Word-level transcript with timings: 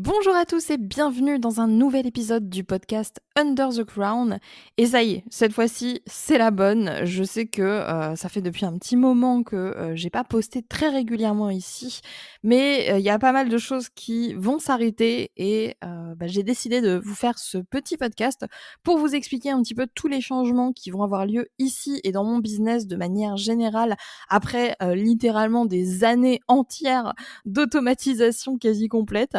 Bonjour 0.00 0.36
à 0.36 0.44
tous 0.44 0.70
et 0.70 0.78
bienvenue 0.78 1.40
dans 1.40 1.60
un 1.60 1.66
nouvel 1.66 2.06
épisode 2.06 2.48
du 2.48 2.62
podcast 2.62 3.18
Under 3.34 3.70
the 3.70 3.82
Crown. 3.82 4.38
Et 4.76 4.86
ça 4.86 5.02
y 5.02 5.14
est, 5.14 5.24
cette 5.28 5.52
fois-ci, 5.52 6.02
c'est 6.06 6.38
la 6.38 6.52
bonne. 6.52 7.00
Je 7.02 7.24
sais 7.24 7.46
que 7.46 7.62
euh, 7.62 8.14
ça 8.14 8.28
fait 8.28 8.40
depuis 8.40 8.64
un 8.64 8.78
petit 8.78 8.94
moment 8.94 9.42
que 9.42 9.56
euh, 9.56 9.96
j'ai 9.96 10.08
pas 10.08 10.22
posté 10.22 10.62
très 10.62 10.88
régulièrement 10.88 11.50
ici, 11.50 12.00
mais 12.44 12.92
euh, 12.92 13.00
il 13.00 13.04
y 13.04 13.10
a 13.10 13.18
pas 13.18 13.32
mal 13.32 13.48
de 13.48 13.58
choses 13.58 13.88
qui 13.88 14.34
vont 14.34 14.60
s'arrêter 14.60 15.32
et 15.36 15.74
bah, 15.82 16.28
j'ai 16.28 16.44
décidé 16.44 16.80
de 16.80 17.00
vous 17.04 17.16
faire 17.16 17.36
ce 17.36 17.58
petit 17.58 17.96
podcast 17.96 18.46
pour 18.84 18.98
vous 18.98 19.16
expliquer 19.16 19.50
un 19.50 19.60
petit 19.62 19.74
peu 19.74 19.88
tous 19.92 20.06
les 20.06 20.20
changements 20.20 20.70
qui 20.72 20.92
vont 20.92 21.02
avoir 21.02 21.26
lieu 21.26 21.48
ici 21.58 22.00
et 22.04 22.12
dans 22.12 22.22
mon 22.22 22.38
business 22.38 22.86
de 22.86 22.94
manière 22.94 23.36
générale 23.36 23.96
après 24.28 24.76
littéralement 24.80 25.66
des 25.66 26.04
années 26.04 26.38
entières 26.46 27.14
d'automatisation 27.44 28.58
quasi 28.58 28.86
complète. 28.86 29.36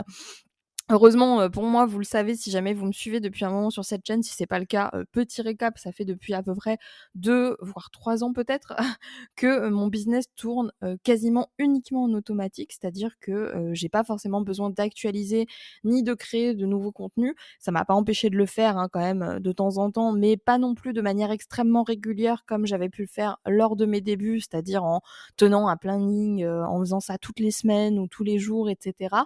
Heureusement 0.91 1.39
euh, 1.41 1.49
pour 1.49 1.65
moi, 1.65 1.85
vous 1.85 1.99
le 1.99 2.03
savez, 2.03 2.35
si 2.35 2.49
jamais 2.49 2.73
vous 2.73 2.87
me 2.87 2.91
suivez 2.91 3.19
depuis 3.19 3.45
un 3.45 3.51
moment 3.51 3.69
sur 3.69 3.85
cette 3.85 4.03
chaîne, 4.07 4.23
si 4.23 4.33
c'est 4.33 4.47
pas 4.47 4.57
le 4.57 4.65
cas, 4.65 4.89
euh, 4.95 5.03
petit 5.11 5.43
récap, 5.43 5.77
ça 5.77 5.91
fait 5.91 6.03
depuis 6.03 6.33
à 6.33 6.41
peu 6.41 6.55
près 6.55 6.79
deux 7.13 7.55
voire 7.61 7.91
trois 7.91 8.23
ans 8.23 8.33
peut-être 8.33 8.73
que 9.35 9.45
euh, 9.45 9.69
mon 9.69 9.85
business 9.87 10.25
tourne 10.35 10.71
quasiment 11.03 11.51
uniquement 11.59 12.05
en 12.05 12.13
automatique, 12.13 12.71
c'est-à-dire 12.73 13.11
que 13.19 13.69
j'ai 13.73 13.89
pas 13.89 14.03
forcément 14.03 14.41
besoin 14.41 14.69
d'actualiser 14.71 15.45
ni 15.83 16.01
de 16.03 16.13
créer 16.15 16.55
de 16.55 16.65
nouveaux 16.65 16.91
contenus. 16.91 17.35
Ça 17.59 17.71
m'a 17.71 17.85
pas 17.85 17.93
empêché 17.93 18.29
de 18.31 18.37
le 18.37 18.45
faire 18.45 18.77
hein, 18.77 18.87
quand 18.91 18.99
même 18.99 19.39
de 19.39 19.51
temps 19.51 19.77
en 19.77 19.91
temps, 19.91 20.11
mais 20.11 20.37
pas 20.37 20.57
non 20.57 20.73
plus 20.73 20.93
de 20.93 21.01
manière 21.01 21.31
extrêmement 21.31 21.83
régulière 21.83 22.43
comme 22.47 22.65
j'avais 22.65 22.89
pu 22.89 23.03
le 23.03 23.07
faire 23.07 23.37
lors 23.45 23.75
de 23.75 23.85
mes 23.85 24.01
débuts, 24.01 24.39
c'est-à-dire 24.39 24.83
en 24.83 25.01
tenant 25.37 25.67
un 25.67 25.77
planning, 25.77 26.45
en 26.47 26.79
faisant 26.79 26.99
ça 26.99 27.17
toutes 27.17 27.39
les 27.39 27.51
semaines 27.51 27.99
ou 27.99 28.07
tous 28.07 28.23
les 28.23 28.39
jours, 28.39 28.69
etc. 28.69 29.25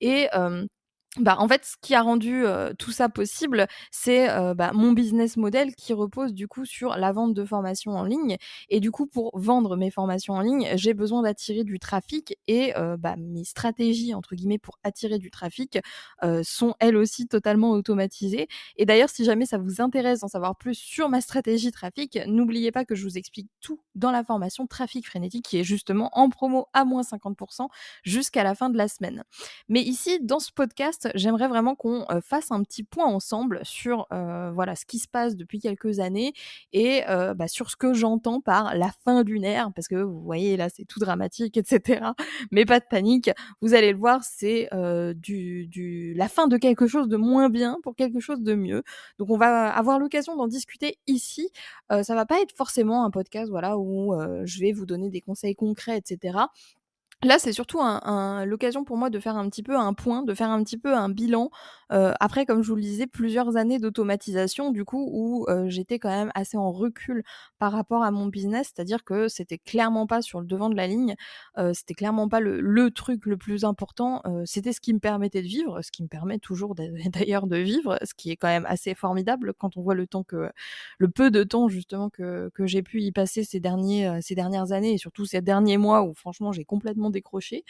Et 0.00 0.28
bah, 1.18 1.36
en 1.38 1.46
fait, 1.46 1.64
ce 1.64 1.76
qui 1.80 1.94
a 1.94 2.02
rendu 2.02 2.44
tout 2.78 2.90
ça 2.90 3.08
possible, 3.08 3.66
c'est 3.90 4.28
bah, 4.54 4.72
mon 4.74 4.92
business 4.92 5.36
model 5.36 5.74
qui 5.74 5.92
repose 5.92 6.34
du 6.34 6.48
coup 6.48 6.64
sur 6.64 6.96
la 6.96 7.12
vente 7.12 7.34
de 7.34 7.44
formations 7.44 7.92
en 7.92 8.04
ligne. 8.04 8.36
Et 8.68 8.80
du 8.80 8.90
coup, 8.90 9.06
pour 9.06 9.30
vendre 9.38 9.76
mes 9.76 9.90
formations 9.90 10.34
en 10.34 10.40
ligne, 10.40 10.68
j'ai 10.74 10.92
besoin 10.92 11.22
d'attirer 11.22 11.62
du 11.62 11.78
trafic 11.78 12.36
et 12.48 12.72
bah, 12.98 13.14
mes 13.16 13.44
stratégies 13.44 14.14
entre 14.14 14.34
guillemets 14.34 14.58
pour 14.58 14.78
attirer 14.82 15.18
du 15.18 15.30
trafic 15.30 15.78
sont 16.42 16.74
elles 16.80 16.96
aussi 16.96 17.28
totalement 17.28 17.70
automatisées. 17.70 18.48
Et 18.76 18.84
d'ailleurs, 18.84 19.10
si 19.10 19.24
jamais 19.24 19.46
ça 19.46 19.58
vous 19.58 19.80
intéresse 19.80 20.20
d'en 20.20 20.28
savoir 20.28 20.56
plus 20.56 20.74
sur 20.74 21.08
ma 21.08 21.20
stratégie 21.20 21.70
trafic, 21.70 22.18
n'oubliez 22.26 22.72
pas 22.72 22.84
que 22.84 22.94
je 22.94 23.04
vous 23.04 23.18
explique 23.18 23.48
tout 23.60 23.80
dans 23.94 24.10
la 24.10 24.24
formation 24.24 24.66
Trafic 24.66 25.06
Frénétique 25.06 25.44
qui 25.44 25.58
est 25.58 25.64
justement 25.64 26.10
en 26.12 26.28
promo 26.28 26.66
à 26.72 26.84
moins 26.84 27.02
50% 27.02 27.68
jusqu'à 28.02 28.42
la 28.42 28.54
fin 28.54 28.68
de 28.68 28.76
la 28.76 28.88
semaine. 28.88 29.22
Mais 29.68 29.80
ici, 29.80 30.18
dans 30.20 30.40
ce 30.40 30.50
podcast 30.52 31.03
j'aimerais 31.14 31.48
vraiment 31.48 31.74
qu'on 31.74 32.04
fasse 32.22 32.50
un 32.50 32.62
petit 32.62 32.82
point 32.82 33.06
ensemble 33.06 33.60
sur 33.64 34.06
voilà 34.10 34.74
ce 34.76 34.84
qui 34.86 34.98
se 34.98 35.08
passe 35.08 35.36
depuis 35.36 35.60
quelques 35.60 36.00
années 36.00 36.32
et 36.72 37.02
bah, 37.06 37.48
sur 37.48 37.70
ce 37.70 37.76
que 37.76 37.94
j'entends 37.94 38.40
par 38.40 38.74
la 38.74 38.90
fin 39.04 39.24
d'une 39.24 39.44
ère, 39.44 39.72
parce 39.74 39.88
que 39.88 39.96
vous 39.96 40.20
voyez 40.20 40.56
là 40.56 40.68
c'est 40.68 40.84
tout 40.84 41.00
dramatique, 41.00 41.56
etc. 41.56 42.06
Mais 42.50 42.64
pas 42.64 42.80
de 42.80 42.84
panique, 42.88 43.30
vous 43.60 43.74
allez 43.74 43.92
le 43.92 43.98
voir, 43.98 44.22
c'est 44.24 44.68
du, 45.16 46.14
la 46.16 46.28
fin 46.28 46.46
de 46.46 46.56
quelque 46.56 46.86
chose 46.86 47.08
de 47.08 47.16
moins 47.16 47.48
bien 47.48 47.78
pour 47.82 47.96
quelque 47.96 48.20
chose 48.20 48.40
de 48.42 48.54
mieux. 48.54 48.82
Donc 49.18 49.30
on 49.30 49.36
va 49.36 49.68
avoir 49.68 49.98
l'occasion 49.98 50.36
d'en 50.36 50.46
discuter 50.46 50.98
ici. 51.06 51.50
ça 51.90 52.14
va 52.14 52.26
pas 52.26 52.40
être 52.40 52.52
forcément 52.56 53.04
un 53.04 53.10
podcast 53.10 53.50
voilà 53.50 53.78
où 53.78 54.14
je 54.44 54.60
vais 54.60 54.72
vous 54.72 54.86
donner 54.86 55.10
des 55.10 55.20
conseils 55.20 55.54
concrets, 55.54 55.98
etc. 55.98 56.38
Là, 57.22 57.38
c'est 57.38 57.52
surtout 57.52 57.80
l'occasion 58.44 58.84
pour 58.84 58.96
moi 58.96 59.08
de 59.08 59.18
faire 59.18 59.36
un 59.36 59.48
petit 59.48 59.62
peu 59.62 59.76
un 59.76 59.94
point, 59.94 60.22
de 60.22 60.34
faire 60.34 60.50
un 60.50 60.62
petit 60.62 60.76
peu 60.76 60.94
un 60.94 61.08
bilan. 61.08 61.50
Euh, 61.92 62.12
après, 62.20 62.46
comme 62.46 62.62
je 62.62 62.68
vous 62.68 62.76
le 62.76 62.82
disais, 62.82 63.06
plusieurs 63.06 63.56
années 63.56 63.78
d'automatisation, 63.78 64.70
du 64.70 64.84
coup, 64.84 65.08
où 65.12 65.46
euh, 65.48 65.68
j'étais 65.68 65.98
quand 65.98 66.08
même 66.08 66.30
assez 66.34 66.56
en 66.56 66.72
recul 66.72 67.22
par 67.58 67.72
rapport 67.72 68.02
à 68.02 68.10
mon 68.10 68.26
business, 68.26 68.72
c'est-à-dire 68.74 69.04
que 69.04 69.28
c'était 69.28 69.58
clairement 69.58 70.06
pas 70.06 70.22
sur 70.22 70.40
le 70.40 70.46
devant 70.46 70.70
de 70.70 70.76
la 70.76 70.86
ligne, 70.86 71.14
euh, 71.58 71.72
c'était 71.74 71.94
clairement 71.94 72.28
pas 72.28 72.40
le, 72.40 72.60
le, 72.60 72.90
truc 72.90 73.26
le 73.26 73.36
plus 73.36 73.64
important, 73.64 74.22
c'était 74.44 74.72
ce 74.72 74.80
qui 74.80 74.94
me 74.94 74.98
permettait 74.98 75.42
de 75.42 75.46
vivre, 75.48 75.82
ce 75.82 75.90
qui 75.90 76.02
me 76.02 76.08
permet 76.08 76.38
toujours 76.38 76.74
d'ailleurs 77.12 77.46
de 77.46 77.56
vivre, 77.56 77.98
ce 78.04 78.14
qui 78.14 78.30
est 78.30 78.36
quand 78.36 78.48
même 78.48 78.66
assez 78.66 78.94
formidable 78.94 79.52
quand 79.58 79.76
on 79.76 79.82
voit 79.82 79.94
le 79.94 80.06
temps 80.06 80.22
que, 80.22 80.50
le 80.98 81.08
peu 81.08 81.30
de 81.30 81.42
temps 81.44 81.68
justement 81.68 82.10
que, 82.10 82.50
que 82.54 82.66
j'ai 82.66 82.82
pu 82.82 83.02
y 83.02 83.12
passer 83.12 83.44
ces 83.44 83.60
derniers, 83.60 84.18
ces 84.22 84.34
dernières 84.34 84.72
années 84.72 84.94
et 84.94 84.98
surtout 84.98 85.24
ces 85.26 85.40
derniers 85.40 85.78
mois 85.78 86.02
où 86.04 86.14
franchement 86.14 86.52
j'ai 86.52 86.64
complètement 86.64 87.10
décroché. 87.10 87.64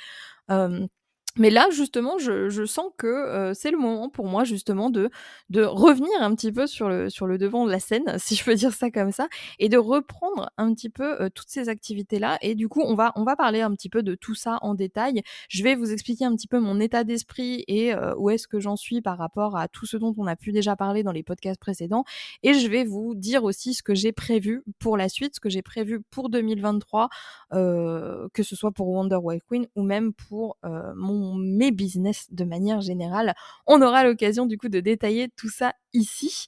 Mais 1.37 1.50
là, 1.50 1.69
justement, 1.72 2.17
je, 2.19 2.49
je 2.49 2.65
sens 2.65 2.87
que 2.97 3.09
euh, 3.09 3.55
c'est 3.55 3.72
le 3.72 3.77
moment 3.78 4.09
pour 4.09 4.27
moi, 4.27 4.45
justement, 4.45 4.89
de, 4.89 5.11
de 5.50 5.62
revenir 5.65 6.12
un 6.21 6.33
petit 6.37 6.53
peu 6.53 6.69
sur 6.69 6.89
le, 6.89 7.11
sur 7.11 7.27
le 7.27 7.39
devant 7.39 7.67
de 7.67 7.72
la 7.72 7.81
scène, 7.81 8.05
si 8.19 8.37
je 8.37 8.45
peux 8.45 8.55
dire 8.55 8.72
ça 8.72 8.91
comme 8.93 9.11
ça, 9.11 9.28
et 9.59 9.69
de 9.69 9.77
reprendre 9.77 10.50
un 10.59 10.72
petit 10.75 10.91
peu 10.91 11.21
euh, 11.21 11.28
toutes 11.34 11.49
ces 11.49 11.69
activités-là. 11.69 12.39
Et 12.41 12.55
du 12.55 12.69
coup, 12.69 12.83
on 12.83 12.95
va, 12.95 13.12
on 13.17 13.25
va 13.25 13.34
parler 13.34 13.62
un 13.62 13.72
petit 13.75 13.89
peu 13.89 14.05
de 14.05 14.15
tout 14.15 14.37
ça 14.37 14.59
en 14.62 14.75
détail. 14.75 15.22
Je 15.49 15.65
vais 15.65 15.75
vous 15.75 15.93
expliquer 15.93 16.25
un 16.25 16.37
petit 16.37 16.47
peu 16.47 16.61
mon 16.61 16.78
état 16.78 17.03
d'esprit 17.03 17.65
et 17.66 17.93
euh, 17.93 18.15
où 18.16 18.31
est-ce 18.31 18.47
que 18.47 18.61
j'en 18.61 18.77
suis 18.77 19.01
par 19.01 19.19
rapport 19.19 19.56
à 19.56 19.66
tout 19.66 19.87
ce 19.87 19.97
dont 19.97 20.15
on 20.16 20.28
a 20.28 20.37
pu 20.37 20.53
déjà 20.53 20.77
parler 20.77 21.03
dans 21.03 21.12
les 21.12 21.25
podcasts 21.25 21.61
précédents. 21.61 22.05
Et 22.45 22.55
je 22.55 22.69
vais 22.69 22.84
vous 22.84 23.15
dire 23.16 23.43
aussi 23.43 23.75
ce 23.75 23.83
que 23.83 23.95
j'ai 23.95 24.12
prévu 24.12 24.62
pour 24.78 24.97
la 24.97 25.09
suite, 25.09 25.34
ce 25.34 25.41
que 25.41 25.49
j'ai 25.49 25.62
prévu 25.62 26.01
pour 26.11 26.28
2023, 26.28 27.09
que 27.51 28.43
ce 28.43 28.56
soit 28.56 28.71
pour 28.71 28.89
Wonder 28.89 29.16
Wife 29.16 29.43
Queen 29.49 29.66
ou 29.75 29.83
même 29.83 30.12
pour 30.12 30.59
mon 30.97 31.24
mes 31.35 31.71
business 31.71 32.27
de 32.31 32.45
manière 32.45 32.81
générale. 32.81 33.35
On 33.67 33.81
aura 33.81 34.05
l'occasion 34.05 34.47
du 34.47 34.59
coup 34.59 34.69
de 34.69 34.81
détailler 34.81 35.29
tout 35.37 35.49
ça 35.49 35.73
ici. 35.95 36.47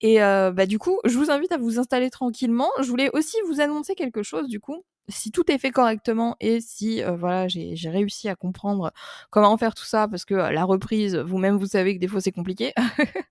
Et 0.00 0.22
euh, 0.22 0.52
bah 0.52 0.66
du 0.66 0.78
coup, 0.78 1.00
je 1.04 1.16
vous 1.18 1.30
invite 1.30 1.52
à 1.52 1.58
vous 1.58 1.78
installer 1.78 2.10
tranquillement. 2.10 2.70
Je 2.80 2.88
voulais 2.88 3.10
aussi 3.14 3.36
vous 3.46 3.60
annoncer 3.60 3.94
quelque 3.94 4.22
chose 4.22 4.46
du 4.48 4.60
coup 4.60 4.84
si 5.08 5.30
tout 5.30 5.50
est 5.50 5.58
fait 5.58 5.70
correctement 5.70 6.36
et 6.40 6.60
si 6.60 7.02
euh, 7.02 7.16
voilà 7.16 7.48
j'ai 7.48 7.90
réussi 7.90 8.28
à 8.28 8.36
comprendre 8.36 8.92
comment 9.30 9.56
faire 9.56 9.74
tout 9.74 9.84
ça 9.84 10.08
parce 10.08 10.24
que 10.24 10.34
euh, 10.34 10.50
la 10.50 10.64
reprise 10.64 11.16
vous-même 11.16 11.56
vous 11.56 11.66
savez 11.66 11.94
que 11.94 12.00
des 12.00 12.08
fois 12.08 12.20
c'est 12.20 12.32
compliqué. 12.32 12.72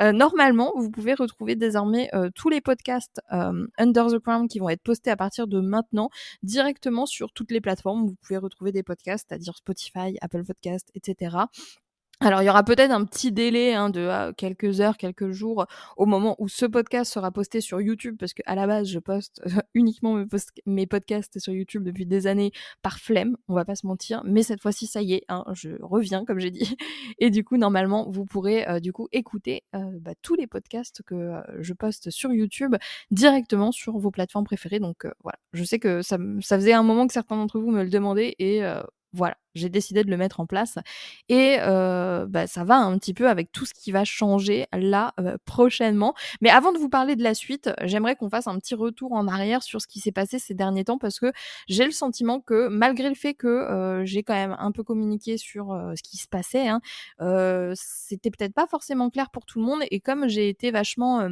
Euh, 0.00 0.10
normalement 0.10 0.72
vous 0.76 0.90
pouvez 0.90 1.14
retrouver 1.14 1.54
désormais 1.54 2.10
tous 2.34 2.48
les 2.48 2.60
podcasts 2.60 3.20
Under 3.30 4.06
the 4.08 4.18
Crown 4.18 4.48
qui 4.48 4.58
vont 4.58 4.68
être 4.68 4.82
postés 4.82 5.10
à 5.10 5.16
partir 5.16 5.46
de 5.46 5.60
maintenant 5.60 6.10
directement 6.42 7.06
sur 7.06 7.32
toutes 7.32 7.52
les 7.52 7.60
plateformes. 7.60 8.04
Vous 8.06 8.16
pouvez 8.20 8.38
retrouver 8.38 8.72
des 8.72 8.82
podcasts 8.82 9.26
c'est-à-dire 9.28 9.56
Spotify 9.56 10.16
Apple 10.20 10.44
Podcast 10.44 10.90
etc 10.94 11.36
alors 12.20 12.42
il 12.42 12.46
y 12.46 12.48
aura 12.48 12.62
peut-être 12.62 12.92
un 12.92 13.04
petit 13.04 13.32
délai 13.32 13.74
hein, 13.74 13.90
de 13.90 14.06
ah, 14.08 14.32
quelques 14.36 14.80
heures, 14.80 14.96
quelques 14.96 15.32
jours 15.32 15.66
au 15.96 16.06
moment 16.06 16.36
où 16.38 16.48
ce 16.48 16.64
podcast 16.64 17.12
sera 17.12 17.32
posté 17.32 17.60
sur 17.60 17.80
YouTube 17.80 18.16
parce 18.18 18.32
qu'à 18.32 18.54
la 18.54 18.66
base 18.66 18.88
je 18.88 18.98
poste 19.00 19.42
uniquement 19.74 20.24
mes, 20.64 20.86
podcasts 20.86 21.38
sur 21.38 21.52
YouTube 21.52 21.82
depuis 21.82 22.06
des 22.06 22.26
années 22.26 22.52
par 22.82 22.98
flemme, 22.98 23.36
on 23.48 23.54
va 23.54 23.64
pas 23.64 23.74
se 23.74 23.86
mentir, 23.86 24.22
mais 24.24 24.42
cette 24.42 24.60
fois-ci 24.60 24.86
ça 24.86 25.02
y 25.02 25.14
est, 25.14 25.24
hein, 25.28 25.44
je 25.54 25.70
reviens 25.82 26.24
comme 26.24 26.38
j'ai 26.38 26.50
dit. 26.50 26.76
Et 27.18 27.30
du 27.30 27.42
coup 27.42 27.56
normalement 27.56 28.08
vous 28.08 28.24
pourrez 28.24 28.68
euh, 28.68 28.80
du 28.80 28.92
coup 28.92 29.08
écouter 29.12 29.64
euh, 29.74 29.80
bah, 30.00 30.12
tous 30.22 30.36
les 30.36 30.46
podcasts 30.46 31.02
que 31.02 31.14
euh, 31.14 31.40
je 31.58 31.72
poste 31.72 32.10
sur 32.10 32.32
YouTube 32.32 32.76
directement 33.10 33.72
sur 33.72 33.98
vos 33.98 34.10
plateformes 34.10 34.44
préférées. 34.44 34.78
Donc 34.78 35.06
voilà, 35.22 35.38
je 35.52 35.64
sais 35.64 35.78
que 35.78 36.02
ça, 36.02 36.16
ça 36.40 36.56
faisait 36.56 36.72
un 36.72 36.82
moment 36.84 37.06
que 37.06 37.12
certains 37.12 37.36
d'entre 37.36 37.58
vous 37.58 37.70
me 37.70 37.82
le 37.82 37.90
demandaient 37.90 38.34
et 38.38 38.62
voilà, 39.14 39.36
j'ai 39.54 39.68
décidé 39.68 40.02
de 40.02 40.10
le 40.10 40.16
mettre 40.16 40.40
en 40.40 40.46
place 40.46 40.78
et 41.28 41.58
euh, 41.60 42.26
ça 42.46 42.64
va 42.64 42.76
un 42.76 42.98
petit 42.98 43.14
peu 43.14 43.28
avec 43.28 43.52
tout 43.52 43.64
ce 43.64 43.72
qui 43.72 43.92
va 43.92 44.04
changer 44.04 44.66
là 44.72 45.14
prochainement. 45.44 46.14
Mais 46.40 46.50
avant 46.50 46.72
de 46.72 46.78
vous 46.78 46.88
parler 46.88 47.14
de 47.14 47.22
la 47.22 47.34
suite, 47.34 47.70
j'aimerais 47.82 48.16
qu'on 48.16 48.28
fasse 48.28 48.48
un 48.48 48.58
petit 48.58 48.74
retour 48.74 49.12
en 49.12 49.28
arrière 49.28 49.62
sur 49.62 49.80
ce 49.80 49.86
qui 49.86 50.00
s'est 50.00 50.12
passé 50.12 50.40
ces 50.40 50.54
derniers 50.54 50.84
temps 50.84 50.98
parce 50.98 51.20
que 51.20 51.32
j'ai 51.68 51.84
le 51.84 51.92
sentiment 51.92 52.40
que 52.40 52.66
malgré 52.66 53.08
le 53.08 53.14
fait 53.14 53.34
que 53.34 54.02
j'ai 54.04 54.24
quand 54.24 54.34
même 54.34 54.56
un 54.58 54.72
peu 54.72 54.82
communiqué 54.82 55.38
sur 55.38 55.68
ce 55.96 56.02
qui 56.02 56.16
se 56.16 56.26
passait, 56.26 56.66
hein, 56.66 56.80
c'était 57.74 58.30
peut-être 58.30 58.54
pas 58.54 58.66
forcément 58.66 59.10
clair 59.10 59.30
pour 59.30 59.46
tout 59.46 59.60
le 59.60 59.66
monde 59.66 59.80
et 59.90 60.00
comme 60.00 60.28
j'ai 60.28 60.48
été 60.48 60.72
vachement 60.72 61.28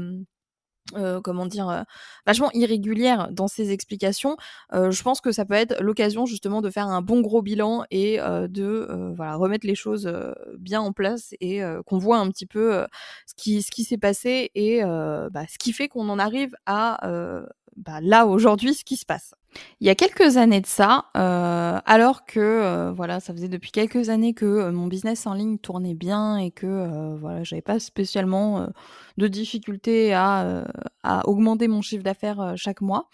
euh, 0.97 1.21
comment 1.21 1.47
dire, 1.47 1.69
euh, 1.69 1.83
vachement 2.27 2.51
irrégulière 2.53 3.29
dans 3.31 3.49
ses 3.49 3.71
explications. 3.71 4.37
Euh, 4.75 4.91
je 4.91 5.03
pense 5.03 5.21
que 5.21 5.33
ça 5.33 5.45
peut 5.45 5.55
être 5.55 5.81
l'occasion 5.81 6.27
justement 6.27 6.61
de 6.61 6.71
faire 6.71 6.89
un 6.89 7.01
bon 7.03 7.21
gros 7.21 7.41
bilan 7.41 7.85
et 7.91 8.19
de 8.19 9.13
voilà 9.17 9.37
remettre 9.37 9.67
les 9.67 9.75
choses 9.75 10.13
bien 10.59 10.81
en 10.81 10.93
place 10.93 11.35
et 11.41 11.61
qu'on 11.87 11.99
voit 11.99 12.19
un 12.19 12.29
petit 12.31 12.47
peu 12.47 12.85
ce 13.27 13.35
qui 13.37 13.63
ce 13.63 13.71
qui 13.71 13.85
s'est 13.85 13.99
passé 13.99 14.51
et 14.55 14.83
bah, 14.83 15.45
ce 15.49 15.59
qui 15.59 15.73
fait 15.73 15.89
qu'on 15.89 16.09
en 16.09 16.19
arrive 16.19 16.55
à 16.67 16.99
bah, 17.77 18.01
là 18.01 18.27
aujourd'hui 18.27 18.75
ce 18.75 18.85
qui 18.85 18.97
se 18.97 19.07
passe. 19.07 19.35
Il 19.81 19.87
y 19.87 19.91
a 19.91 19.95
quelques 19.95 20.37
années 20.37 20.61
de 20.61 20.67
ça, 20.67 21.07
euh, 21.17 21.79
alors 21.85 22.25
que 22.25 22.41
euh, 22.41 22.93
voilà, 22.93 23.21
ça 23.21 23.33
faisait 23.33 23.49
depuis 23.49 23.71
quelques 23.71 24.09
années 24.09 24.33
que 24.33 24.47
euh, 24.47 24.73
mon 24.73 24.87
business 24.87 25.27
en 25.27 25.35
ligne 25.35 25.59
tournait 25.59 25.95
bien 25.95 26.37
et 26.37 26.51
que 26.51 27.17
voilà, 27.19 27.43
j'avais 27.45 27.63
pas 27.63 27.79
spécialement 27.79 28.69
de 29.19 29.29
difficultés 29.29 30.15
à, 30.15 30.65
à 31.03 31.29
augmenter 31.29 31.69
mon 31.69 31.83
chiffre 31.83 32.03
d'affaires 32.03 32.55
chaque 32.57 32.81
mois. 32.81 33.09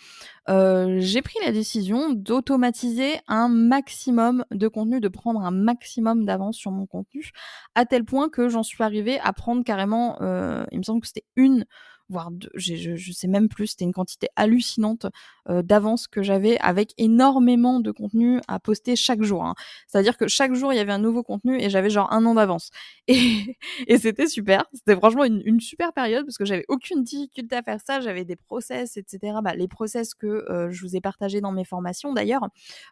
j'ai 0.46 1.22
pris 1.22 1.38
la 1.44 1.52
décision 1.52 2.10
d'automatiser 2.10 3.14
un 3.26 3.48
maximum 3.48 4.44
de 4.50 4.68
contenu, 4.68 5.00
de 5.00 5.08
prendre 5.08 5.40
un 5.40 5.50
maximum 5.50 6.24
d'avance 6.24 6.56
sur 6.56 6.70
mon 6.70 6.86
contenu, 6.86 7.30
à 7.74 7.84
tel 7.84 8.04
point 8.04 8.28
que 8.28 8.48
j'en 8.48 8.62
suis 8.62 8.82
arrivée 8.82 9.18
à 9.20 9.32
prendre 9.32 9.64
carrément, 9.64 10.18
il 10.70 10.78
me 10.78 10.84
semble 10.84 11.00
que 11.00 11.08
c'était 11.08 11.26
une 11.36 11.64
voire 12.08 12.30
deux, 12.30 12.50
je, 12.54 12.96
je 12.96 13.12
sais 13.12 13.28
même 13.28 13.48
plus, 13.48 13.68
c'était 13.68 13.84
une 13.84 13.92
quantité 13.92 14.28
hallucinante 14.36 15.06
euh, 15.50 15.62
d'avance 15.62 16.08
que 16.08 16.22
j'avais 16.22 16.58
avec 16.58 16.92
énormément 16.98 17.80
de 17.80 17.90
contenu 17.90 18.40
à 18.48 18.60
poster 18.60 18.96
chaque 18.96 19.22
jour. 19.22 19.44
Hein. 19.44 19.54
C'est-à-dire 19.86 20.18
que 20.18 20.28
chaque 20.28 20.52
jour 20.54 20.74
il 20.74 20.76
y 20.76 20.78
avait 20.78 20.92
un 20.92 20.98
nouveau 20.98 21.22
contenu 21.22 21.58
et 21.58 21.70
j'avais 21.70 21.88
genre 21.88 22.12
un 22.12 22.26
an 22.26 22.34
d'avance. 22.34 22.70
Et, 23.06 23.56
et 23.86 23.96
c'était 23.96 24.26
super, 24.26 24.66
c'était 24.74 24.94
franchement 24.96 25.24
une, 25.24 25.58
super 25.60 25.94
période 25.94 26.26
parce 26.26 26.36
que 26.36 26.44
j'avais 26.44 26.66
aucune 26.68 27.02
difficulté 27.02 27.56
à 27.56 27.62
faire 27.62 27.78
ça, 27.84 28.00
j'avais 28.00 28.24
des 28.24 28.36
process, 28.36 28.98
etc. 28.98 29.38
Bah, 29.42 29.54
les 29.54 29.68
process 29.68 30.14
que 30.14 30.26
euh, 30.26 30.70
je 30.70 30.82
vous 30.82 30.96
ai 30.96 31.00
partagés 31.00 31.40
dans 31.40 31.52
mes 31.52 31.64
formations 31.64 32.12
d'ailleurs, 32.12 32.46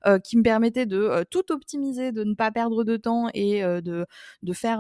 euh, 0.06 0.18
qui 0.18 0.38
me 0.38 0.42
permettaient 0.42 0.86
de 0.86 1.24
tout 1.30 1.52
optimiser, 1.52 2.10
de 2.10 2.24
ne 2.24 2.34
pas 2.34 2.50
perdre 2.50 2.84
de 2.84 2.96
temps 2.96 3.28
et 3.34 3.62
de, 3.62 4.06
de 4.42 4.52
faire 4.52 4.78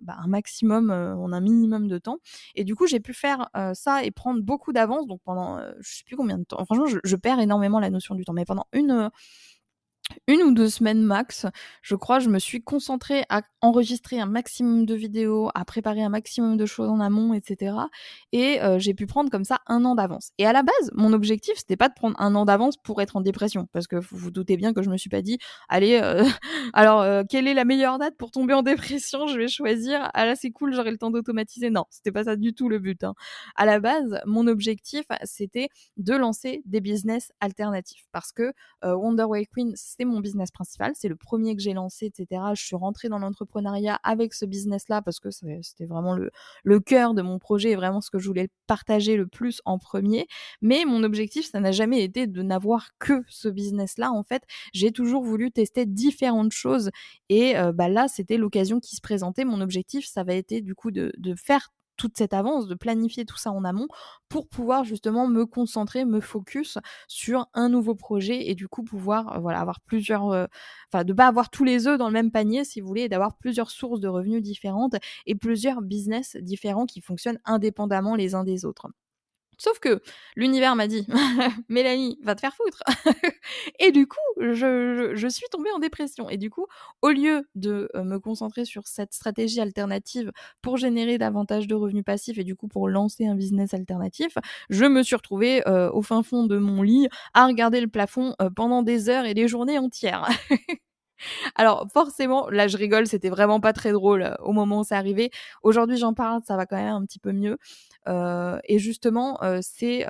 bah, 0.00 0.16
un 0.18 0.28
maximum 0.28 0.90
en 0.90 1.32
un 1.32 1.40
minimum 1.40 1.88
de 1.88 1.98
temps. 1.98 2.18
Et 2.54 2.64
du 2.64 2.74
coup 2.74 2.86
j'ai 2.86 3.00
pu 3.00 3.12
faire 3.12 3.48
ça 3.74 4.04
et 4.04 4.10
prendre 4.10 4.42
beaucoup 4.42 4.72
d'avance. 4.72 5.06
Donc 5.06 5.20
pendant, 5.24 5.58
euh, 5.58 5.72
je 5.80 5.98
sais 5.98 6.04
plus 6.04 6.16
combien 6.16 6.38
de 6.38 6.44
temps. 6.44 6.64
Franchement, 6.64 6.86
je, 6.86 6.98
je, 7.04 7.16
perds 7.16 7.40
énormément 7.40 7.80
la 7.80 7.90
notion 7.90 8.14
du 8.14 8.24
temps. 8.24 8.32
Mais 8.32 8.44
pendant 8.44 8.66
une 8.72 9.10
une 10.26 10.42
ou 10.42 10.52
deux 10.52 10.68
semaines 10.68 11.02
max, 11.02 11.46
je 11.82 11.94
crois, 11.94 12.18
je 12.18 12.28
me 12.28 12.38
suis 12.38 12.62
concentrée 12.62 13.24
à 13.28 13.42
enregistrer 13.60 14.20
un 14.20 14.26
maximum 14.26 14.86
de 14.86 14.94
vidéos, 14.94 15.50
à 15.54 15.64
préparer 15.64 16.02
un 16.02 16.08
maximum 16.08 16.56
de 16.56 16.66
choses 16.66 16.88
en 16.88 17.00
amont, 17.00 17.34
etc. 17.34 17.76
Et 18.32 18.60
euh, 18.62 18.78
j'ai 18.78 18.94
pu 18.94 19.06
prendre 19.06 19.30
comme 19.30 19.44
ça 19.44 19.58
un 19.66 19.84
an 19.84 19.94
d'avance. 19.94 20.30
Et 20.38 20.46
à 20.46 20.52
la 20.52 20.62
base, 20.62 20.90
mon 20.94 21.12
objectif, 21.12 21.54
c'était 21.56 21.76
pas 21.76 21.88
de 21.88 21.94
prendre 21.94 22.20
un 22.20 22.34
an 22.34 22.44
d'avance 22.44 22.76
pour 22.76 23.02
être 23.02 23.16
en 23.16 23.20
dépression, 23.20 23.68
parce 23.72 23.86
que 23.86 23.96
vous 23.96 24.16
vous 24.16 24.30
doutez 24.30 24.56
bien 24.56 24.72
que 24.72 24.82
je 24.82 24.90
me 24.90 24.96
suis 24.96 25.10
pas 25.10 25.22
dit, 25.22 25.38
allez, 25.68 25.98
euh, 26.02 26.24
alors 26.72 27.00
euh, 27.00 27.22
quelle 27.28 27.48
est 27.48 27.54
la 27.54 27.64
meilleure 27.64 27.98
date 27.98 28.16
pour 28.16 28.30
tomber 28.30 28.54
en 28.54 28.62
dépression? 28.62 29.26
Je 29.26 29.38
vais 29.38 29.48
choisir. 29.48 30.10
Ah 30.14 30.26
là, 30.26 30.36
c'est 30.36 30.50
cool, 30.50 30.72
j'aurai 30.74 30.90
le 30.90 30.98
temps 30.98 31.10
d'automatiser. 31.10 31.70
Non, 31.70 31.84
c'était 31.90 32.12
pas 32.12 32.24
ça 32.24 32.36
du 32.36 32.54
tout 32.54 32.68
le 32.68 32.78
but. 32.78 33.02
Hein. 33.04 33.14
À 33.56 33.66
la 33.66 33.80
base, 33.80 34.20
mon 34.26 34.46
objectif, 34.46 35.04
c'était 35.24 35.68
de 35.96 36.14
lancer 36.14 36.62
des 36.64 36.80
business 36.80 37.32
alternatifs, 37.40 38.06
parce 38.12 38.32
que 38.32 38.52
Wonder 38.82 39.24
Way 39.24 39.46
Queen 39.46 39.72
mon 40.04 40.20
business 40.20 40.50
principal, 40.50 40.92
c'est 40.94 41.08
le 41.08 41.16
premier 41.16 41.56
que 41.56 41.62
j'ai 41.62 41.72
lancé, 41.74 42.06
etc. 42.06 42.42
Je 42.54 42.64
suis 42.64 42.76
rentrée 42.76 43.08
dans 43.08 43.18
l'entrepreneuriat 43.18 43.98
avec 44.02 44.34
ce 44.34 44.44
business-là 44.44 45.02
parce 45.02 45.20
que 45.20 45.30
c'était 45.30 45.86
vraiment 45.86 46.14
le, 46.14 46.30
le 46.64 46.80
cœur 46.80 47.14
de 47.14 47.22
mon 47.22 47.38
projet 47.38 47.70
et 47.70 47.76
vraiment 47.76 48.00
ce 48.00 48.10
que 48.10 48.18
je 48.18 48.26
voulais 48.26 48.48
partager 48.66 49.16
le 49.16 49.26
plus 49.26 49.60
en 49.64 49.78
premier. 49.78 50.26
Mais 50.62 50.84
mon 50.84 51.02
objectif, 51.02 51.50
ça 51.50 51.60
n'a 51.60 51.72
jamais 51.72 52.02
été 52.02 52.26
de 52.26 52.42
n'avoir 52.42 52.90
que 52.98 53.22
ce 53.28 53.48
business-là. 53.48 54.10
En 54.12 54.22
fait, 54.22 54.42
j'ai 54.72 54.92
toujours 54.92 55.22
voulu 55.24 55.50
tester 55.50 55.86
différentes 55.86 56.52
choses 56.52 56.90
et 57.28 57.56
euh, 57.56 57.72
bah 57.72 57.88
là, 57.88 58.08
c'était 58.08 58.36
l'occasion 58.36 58.80
qui 58.80 58.96
se 58.96 59.00
présentait. 59.00 59.44
Mon 59.44 59.60
objectif, 59.60 60.06
ça 60.06 60.24
va 60.24 60.34
été 60.34 60.60
du 60.60 60.74
coup 60.74 60.90
de, 60.90 61.12
de 61.18 61.34
faire 61.34 61.70
toute 61.98 62.16
cette 62.16 62.32
avance, 62.32 62.68
de 62.68 62.74
planifier 62.74 63.26
tout 63.26 63.36
ça 63.36 63.52
en 63.52 63.64
amont 63.64 63.88
pour 64.30 64.48
pouvoir 64.48 64.84
justement 64.84 65.28
me 65.28 65.44
concentrer, 65.44 66.06
me 66.06 66.20
focus 66.20 66.78
sur 67.08 67.48
un 67.54 67.68
nouveau 67.68 67.94
projet 67.94 68.48
et 68.48 68.54
du 68.54 68.68
coup 68.68 68.82
pouvoir 68.82 69.44
euh, 69.46 69.48
avoir 69.50 69.80
plusieurs, 69.80 70.30
euh, 70.30 70.46
enfin 70.92 71.04
de 71.04 71.12
pas 71.12 71.26
avoir 71.26 71.50
tous 71.50 71.64
les 71.64 71.86
œufs 71.86 71.98
dans 71.98 72.06
le 72.06 72.12
même 72.14 72.30
panier 72.30 72.64
si 72.64 72.80
vous 72.80 72.88
voulez, 72.88 73.02
et 73.02 73.08
d'avoir 73.10 73.36
plusieurs 73.36 73.70
sources 73.70 74.00
de 74.00 74.08
revenus 74.08 74.42
différentes 74.42 74.96
et 75.26 75.34
plusieurs 75.34 75.82
business 75.82 76.36
différents 76.40 76.86
qui 76.86 77.00
fonctionnent 77.02 77.40
indépendamment 77.44 78.14
les 78.14 78.34
uns 78.34 78.44
des 78.44 78.64
autres. 78.64 78.88
Sauf 79.58 79.80
que 79.80 80.00
l'univers 80.36 80.76
m'a 80.76 80.86
dit 80.86 81.06
Mélanie, 81.68 82.18
va 82.22 82.34
te 82.36 82.40
faire 82.40 82.54
foutre. 82.54 82.82
et 83.80 83.90
du 83.90 84.06
coup, 84.06 84.16
je, 84.38 85.26
suis 85.28 85.46
tombée 85.50 85.70
en 85.72 85.80
dépression. 85.80 86.30
Et 86.30 86.36
du 86.36 86.48
coup, 86.48 86.66
au 87.02 87.10
lieu 87.10 87.48
de 87.56 87.90
euh, 87.94 88.04
me 88.04 88.18
concentrer 88.18 88.64
sur 88.64 88.86
cette 88.86 89.12
stratégie 89.12 89.60
alternative 89.60 90.30
pour 90.62 90.76
générer 90.76 91.18
davantage 91.18 91.66
de 91.66 91.74
revenus 91.74 92.04
passifs 92.04 92.38
et 92.38 92.44
du 92.44 92.54
coup 92.54 92.68
pour 92.68 92.88
lancer 92.88 93.26
un 93.26 93.34
business 93.34 93.74
alternatif, 93.74 94.38
je 94.70 94.84
me 94.84 95.02
suis 95.02 95.16
retrouvée 95.16 95.66
euh, 95.68 95.90
au 95.92 96.02
fin 96.02 96.22
fond 96.22 96.44
de 96.44 96.58
mon 96.58 96.82
lit 96.82 97.08
à 97.34 97.46
regarder 97.46 97.80
le 97.80 97.88
plafond 97.88 98.34
euh, 98.40 98.50
pendant 98.54 98.82
des 98.82 99.08
heures 99.08 99.24
et 99.24 99.34
des 99.34 99.48
journées 99.48 99.78
entières. 99.78 100.28
Alors 101.56 101.86
forcément, 101.92 102.48
là 102.50 102.68
je 102.68 102.76
rigole, 102.76 103.06
c'était 103.06 103.30
vraiment 103.30 103.60
pas 103.60 103.72
très 103.72 103.92
drôle 103.92 104.22
euh, 104.22 104.34
au 104.40 104.52
moment 104.52 104.80
où 104.80 104.84
c'est 104.84 104.94
arrivé. 104.94 105.30
Aujourd'hui 105.62 105.96
j'en 105.96 106.14
parle, 106.14 106.42
ça 106.46 106.56
va 106.56 106.66
quand 106.66 106.76
même 106.76 106.94
un 106.94 107.04
petit 107.04 107.18
peu 107.18 107.32
mieux. 107.32 107.58
Euh, 108.08 108.58
et 108.64 108.78
justement, 108.78 109.42
euh, 109.42 109.60
c'est 109.62 110.06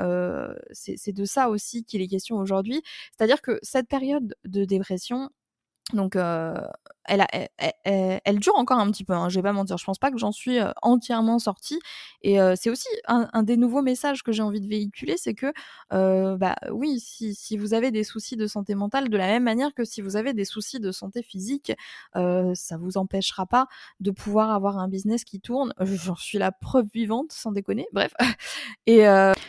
c'est 0.73 1.13
de 1.13 1.25
ça 1.25 1.49
aussi 1.51 1.85
qu'il 1.85 2.03
est 2.03 2.09
question 2.09 2.37
aujourd'hui. 2.37 2.83
C'est-à-dire 3.17 3.43
que 3.43 3.59
cette 3.63 3.89
période 3.89 4.35
de 4.45 4.65
dépression, 4.65 5.31
donc, 5.95 6.17
euh, 6.17 6.55
elle, 7.09 8.39
dure 8.39 8.57
encore 8.57 8.79
un 8.79 8.91
petit 8.91 9.05
peu. 9.05 9.15
Hein, 9.15 9.29
je 9.29 9.37
vais 9.37 9.43
pas 9.43 9.53
mentir. 9.53 9.79
Je 9.79 9.85
pense 9.85 9.99
pas 9.99 10.11
que 10.11 10.19
j'en 10.19 10.33
suis 10.33 10.59
entièrement 10.83 11.39
sortie. 11.39 11.79
Et 12.23 12.39
c'est 12.57 12.71
aussi 12.71 12.89
un, 13.07 13.43
des 13.43 13.57
nouveaux 13.57 13.83
messages 13.83 14.23
que 14.23 14.33
j'ai 14.33 14.43
envie 14.43 14.61
de 14.61 14.69
véhiculer, 14.69 15.17
c'est 15.17 15.35
que, 15.35 15.53
bah 16.37 16.57
oui, 16.71 17.01
si, 17.01 17.35
si 17.35 17.57
vous 17.57 17.75
avez 17.75 17.91
des 17.91 18.05
soucis 18.05 18.37
de 18.37 18.47
santé 18.47 18.75
mentale, 18.75 19.09
de 19.09 19.17
la 19.17 19.27
même 19.27 19.45
manière 19.45 19.75
que 19.75 19.85
si 19.85 20.01
vous 20.01 20.17
avez 20.17 20.33
des 20.33 20.45
soucis 20.45 20.81
de 20.81 20.93
santé 20.93 21.23
physique, 21.23 21.73
ça 22.15 22.77
vous 22.79 22.99
empêchera 22.99 23.47
pas 23.47 23.67
de 24.01 24.11
pouvoir 24.11 24.51
avoir 24.51 24.79
un 24.79 24.89
business 24.89 25.25
qui 25.25 25.41
tourne. 25.41 25.73
J'en 25.81 26.17
suis 26.17 26.39
la 26.39 26.53
preuve 26.53 26.87
vivante, 26.93 27.33
sans 27.33 27.53
déconner. 27.53 27.87
Bref. 27.93 28.13
Et 28.87 29.05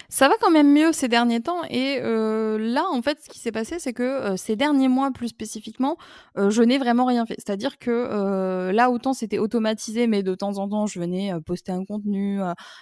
ça 0.09 0.27
va 0.27 0.35
quand 0.39 0.51
même 0.51 0.71
mieux 0.71 0.91
ces 0.91 1.07
derniers 1.07 1.41
temps. 1.41 1.63
Et 1.69 1.99
là, 1.99 2.85
en 2.89 3.01
fait, 3.01 3.19
ce 3.23 3.29
qui 3.29 3.39
s'est 3.39 3.51
passé, 3.51 3.79
c'est 3.79 3.93
que 3.93 4.35
ces 4.37 4.55
derniers 4.55 4.89
mois, 4.89 5.11
plus 5.11 5.29
spécifiquement, 5.29 5.97
je 6.35 6.61
n'ai 6.61 6.77
vraiment 6.77 7.05
rien 7.05 7.25
fait. 7.25 7.39
C'est-à-dire 7.49 7.79
que 7.79 7.89
euh, 7.89 8.71
là, 8.71 8.91
autant 8.91 9.13
c'était 9.13 9.39
automatisé, 9.39 10.05
mais 10.05 10.21
de 10.21 10.35
temps 10.35 10.59
en 10.59 10.69
temps, 10.69 10.85
je 10.85 10.99
venais 10.99 11.33
euh, 11.33 11.39
poster 11.39 11.71
un 11.71 11.83
contenu, 11.83 12.39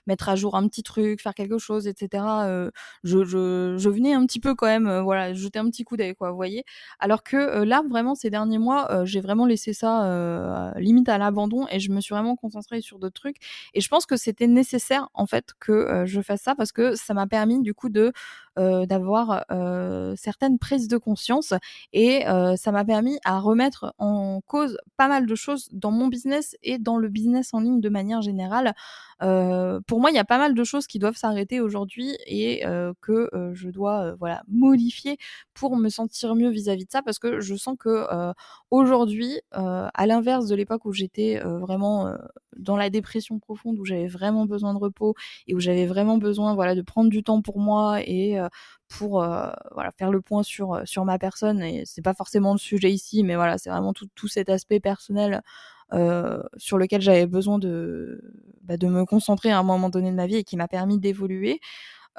mettre 0.07 0.27
à 0.27 0.35
jour 0.35 0.57
un 0.57 0.67
petit 0.67 0.83
truc, 0.83 1.21
faire 1.21 1.33
quelque 1.33 1.57
chose, 1.57 1.87
etc. 1.87 2.25
Je, 3.05 3.23
je, 3.23 3.75
je, 3.77 3.89
venais 3.89 4.13
un 4.13 4.25
petit 4.25 4.41
peu 4.41 4.55
quand 4.55 4.65
même, 4.65 4.99
voilà, 4.99 5.33
jeter 5.33 5.59
un 5.59 5.69
petit 5.69 5.85
coup 5.85 5.95
d'œil, 5.95 6.15
quoi, 6.15 6.31
vous 6.31 6.35
voyez. 6.35 6.65
Alors 6.99 7.23
que 7.23 7.63
là, 7.63 7.81
vraiment, 7.89 8.13
ces 8.13 8.29
derniers 8.29 8.57
mois, 8.57 9.05
j'ai 9.05 9.21
vraiment 9.21 9.45
laissé 9.45 9.71
ça 9.71 10.73
limite 10.75 11.07
à 11.07 11.17
l'abandon 11.17 11.65
et 11.71 11.79
je 11.79 11.89
me 11.91 12.01
suis 12.01 12.13
vraiment 12.13 12.35
concentrée 12.35 12.81
sur 12.81 12.99
d'autres 12.99 13.21
trucs. 13.21 13.37
Et 13.73 13.79
je 13.79 13.87
pense 13.87 14.05
que 14.05 14.17
c'était 14.17 14.47
nécessaire, 14.47 15.07
en 15.13 15.27
fait, 15.27 15.53
que 15.61 16.03
je 16.05 16.19
fasse 16.21 16.41
ça 16.41 16.55
parce 16.55 16.73
que 16.73 16.95
ça 16.95 17.13
m'a 17.13 17.27
permis, 17.27 17.61
du 17.61 17.73
coup, 17.73 17.87
de 17.87 18.11
d'avoir 18.57 19.45
certaines 20.17 20.59
prises 20.59 20.87
de 20.89 20.97
conscience 20.97 21.53
et 21.93 22.25
ça 22.57 22.71
m'a 22.71 22.83
permis 22.83 23.17
à 23.23 23.39
remettre 23.39 23.93
en 23.97 24.41
cause 24.45 24.56
pas 24.97 25.07
mal 25.07 25.25
de 25.25 25.35
choses 25.35 25.69
dans 25.71 25.91
mon 25.91 26.07
business 26.07 26.55
et 26.63 26.77
dans 26.77 26.97
le 26.97 27.09
business 27.09 27.53
en 27.53 27.59
ligne 27.59 27.81
de 27.81 27.89
manière 27.89 28.21
générale. 28.21 28.73
Euh, 29.23 29.79
pour 29.87 29.99
moi, 29.99 30.11
il 30.11 30.15
y 30.15 30.19
a 30.19 30.25
pas 30.25 30.37
mal 30.37 30.53
de 30.53 30.63
choses 30.63 30.87
qui 30.87 30.99
doivent 30.99 31.15
s'arrêter 31.15 31.59
aujourd'hui 31.59 32.15
et 32.27 32.65
euh, 32.67 32.93
que 33.01 33.29
euh, 33.33 33.53
je 33.53 33.69
dois 33.69 34.13
voilà 34.19 34.43
modifier 34.47 35.17
pour 35.53 35.75
me 35.75 35.89
sentir 35.89 36.35
mieux 36.35 36.49
vis-à-vis 36.49 36.85
de 36.85 36.91
ça 36.91 37.01
parce 37.01 37.17
que 37.19 37.39
je 37.39 37.55
sens 37.55 37.75
que 37.79 38.05
aujourd'hui, 38.71 39.39
à 39.51 40.05
l'inverse 40.05 40.47
de 40.47 40.55
l'époque 40.55 40.85
où 40.85 40.93
j'étais 40.93 41.39
vraiment 41.39 42.13
dans 42.57 42.77
la 42.77 42.89
dépression 42.89 43.39
profonde, 43.39 43.79
où 43.79 43.85
j'avais 43.85 44.07
vraiment 44.07 44.45
besoin 44.45 44.73
de 44.73 44.79
repos 44.79 45.15
et 45.47 45.55
où 45.55 45.59
j'avais 45.59 45.85
vraiment 45.85 46.17
besoin 46.17 46.53
voilà 46.55 46.75
de 46.75 46.81
prendre 46.81 47.09
du 47.09 47.23
temps 47.23 47.41
pour 47.41 47.59
moi 47.59 48.01
et 48.01 48.37
pour 48.89 49.21
voilà 49.73 49.91
faire 49.97 50.11
le 50.11 50.21
point 50.21 50.43
sur 50.43 50.81
sur 50.85 51.03
ma 51.05 51.19
personne 51.19 51.61
et 51.61 51.83
c'est 51.85 52.01
pas 52.01 52.13
forcément 52.13 52.53
le 52.53 52.57
sujet 52.57 52.91
ici 52.91 53.23
mais 53.23 53.35
voilà 53.35 53.57
c'est 53.57 53.69
vraiment 53.69 53.93
tout, 53.93 54.07
tout 54.15 54.27
cet 54.27 54.49
aspect 54.49 54.79
personnel 54.79 55.41
euh, 55.93 56.43
sur 56.57 56.77
lequel 56.77 57.01
j'avais 57.01 57.27
besoin 57.27 57.59
de, 57.59 58.21
bah, 58.63 58.75
de 58.75 58.87
me 58.87 59.05
concentrer 59.05 59.51
à 59.51 59.59
un 59.59 59.63
moment 59.63 59.89
donné 59.89 60.11
de 60.11 60.15
ma 60.15 60.27
vie 60.27 60.35
et 60.37 60.43
qui 60.43 60.57
m'a 60.57 60.67
permis 60.67 60.99
d'évoluer, 60.99 61.61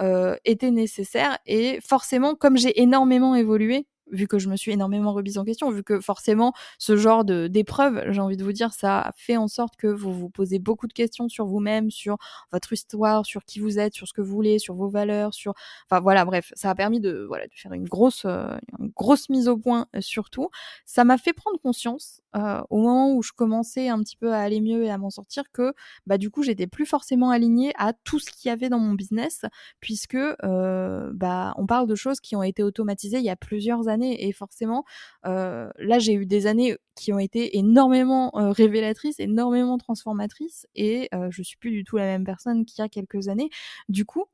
euh, 0.00 0.36
était 0.46 0.70
nécessaire. 0.70 1.38
Et 1.46 1.78
forcément, 1.86 2.34
comme 2.34 2.56
j'ai 2.56 2.80
énormément 2.80 3.34
évolué, 3.34 3.86
vu 4.12 4.26
que 4.26 4.38
je 4.38 4.48
me 4.48 4.56
suis 4.56 4.72
énormément 4.72 5.12
remise 5.12 5.38
en 5.38 5.44
question, 5.44 5.70
vu 5.70 5.82
que 5.82 6.00
forcément 6.00 6.52
ce 6.78 6.96
genre 6.96 7.24
d'épreuve, 7.24 8.04
j'ai 8.10 8.20
envie 8.20 8.36
de 8.36 8.44
vous 8.44 8.52
dire, 8.52 8.72
ça 8.72 9.12
fait 9.16 9.36
en 9.36 9.48
sorte 9.48 9.76
que 9.76 9.86
vous 9.86 10.12
vous 10.12 10.30
posez 10.30 10.58
beaucoup 10.58 10.86
de 10.86 10.92
questions 10.92 11.28
sur 11.28 11.46
vous-même, 11.46 11.90
sur 11.90 12.16
votre 12.52 12.72
histoire, 12.72 13.26
sur 13.26 13.44
qui 13.44 13.60
vous 13.60 13.78
êtes, 13.78 13.94
sur 13.94 14.06
ce 14.08 14.12
que 14.12 14.20
vous 14.20 14.34
voulez, 14.34 14.58
sur 14.58 14.74
vos 14.74 14.88
valeurs, 14.88 15.34
sur, 15.34 15.54
enfin 15.90 16.00
voilà, 16.00 16.24
bref, 16.24 16.52
ça 16.54 16.70
a 16.70 16.74
permis 16.74 17.00
de 17.00 17.24
voilà 17.28 17.46
de 17.46 17.54
faire 17.54 17.72
une 17.72 17.88
grosse 17.88 18.24
euh, 18.24 18.56
grosse 18.96 19.28
mise 19.28 19.48
au 19.48 19.56
point 19.56 19.86
euh, 19.96 20.00
surtout. 20.00 20.50
Ça 20.84 21.04
m'a 21.04 21.18
fait 21.18 21.32
prendre 21.32 21.58
conscience 21.60 22.22
au 22.34 22.78
moment 22.78 23.14
où 23.14 23.22
je 23.22 23.32
commençais 23.32 23.88
un 23.88 24.00
petit 24.02 24.16
peu 24.16 24.32
à 24.32 24.40
aller 24.40 24.60
mieux 24.60 24.84
et 24.84 24.90
à 24.90 24.98
m'en 24.98 25.10
sortir 25.10 25.44
que 25.52 25.72
bah 26.06 26.18
du 26.18 26.30
coup 26.30 26.42
j'étais 26.42 26.66
plus 26.66 26.86
forcément 26.86 27.30
alignée 27.30 27.72
à 27.76 27.92
tout 27.92 28.18
ce 28.18 28.30
qu'il 28.30 28.48
y 28.48 28.52
avait 28.52 28.68
dans 28.68 28.78
mon 28.78 28.94
business 28.94 29.44
puisque 29.80 30.18
bah 30.42 31.54
on 31.56 31.66
parle 31.66 31.86
de 31.86 31.94
choses 31.94 32.20
qui 32.20 32.36
ont 32.36 32.42
été 32.42 32.62
automatisées 32.62 33.18
il 33.18 33.24
y 33.24 33.30
a 33.30 33.36
plusieurs 33.36 33.88
années 33.88 34.26
et 34.28 34.32
forcément 34.32 34.84
là 35.24 35.98
j'ai 35.98 36.14
eu 36.14 36.26
des 36.26 36.46
années 36.46 36.76
qui 36.96 37.12
ont 37.12 37.18
été 37.18 37.56
énormément 37.56 38.30
révélatrices, 38.34 39.20
énormément 39.20 39.78
transformatrices 39.78 40.66
et 40.74 41.08
je 41.30 41.42
suis 41.42 41.56
plus 41.56 41.70
du 41.70 41.84
tout 41.84 41.96
la 41.96 42.04
même 42.04 42.24
personne 42.24 42.64
qu'il 42.64 42.82
y 42.82 42.84
a 42.84 42.88
quelques 42.88 43.28
années. 43.28 43.50
Du 43.88 44.04
coup, 44.04 44.24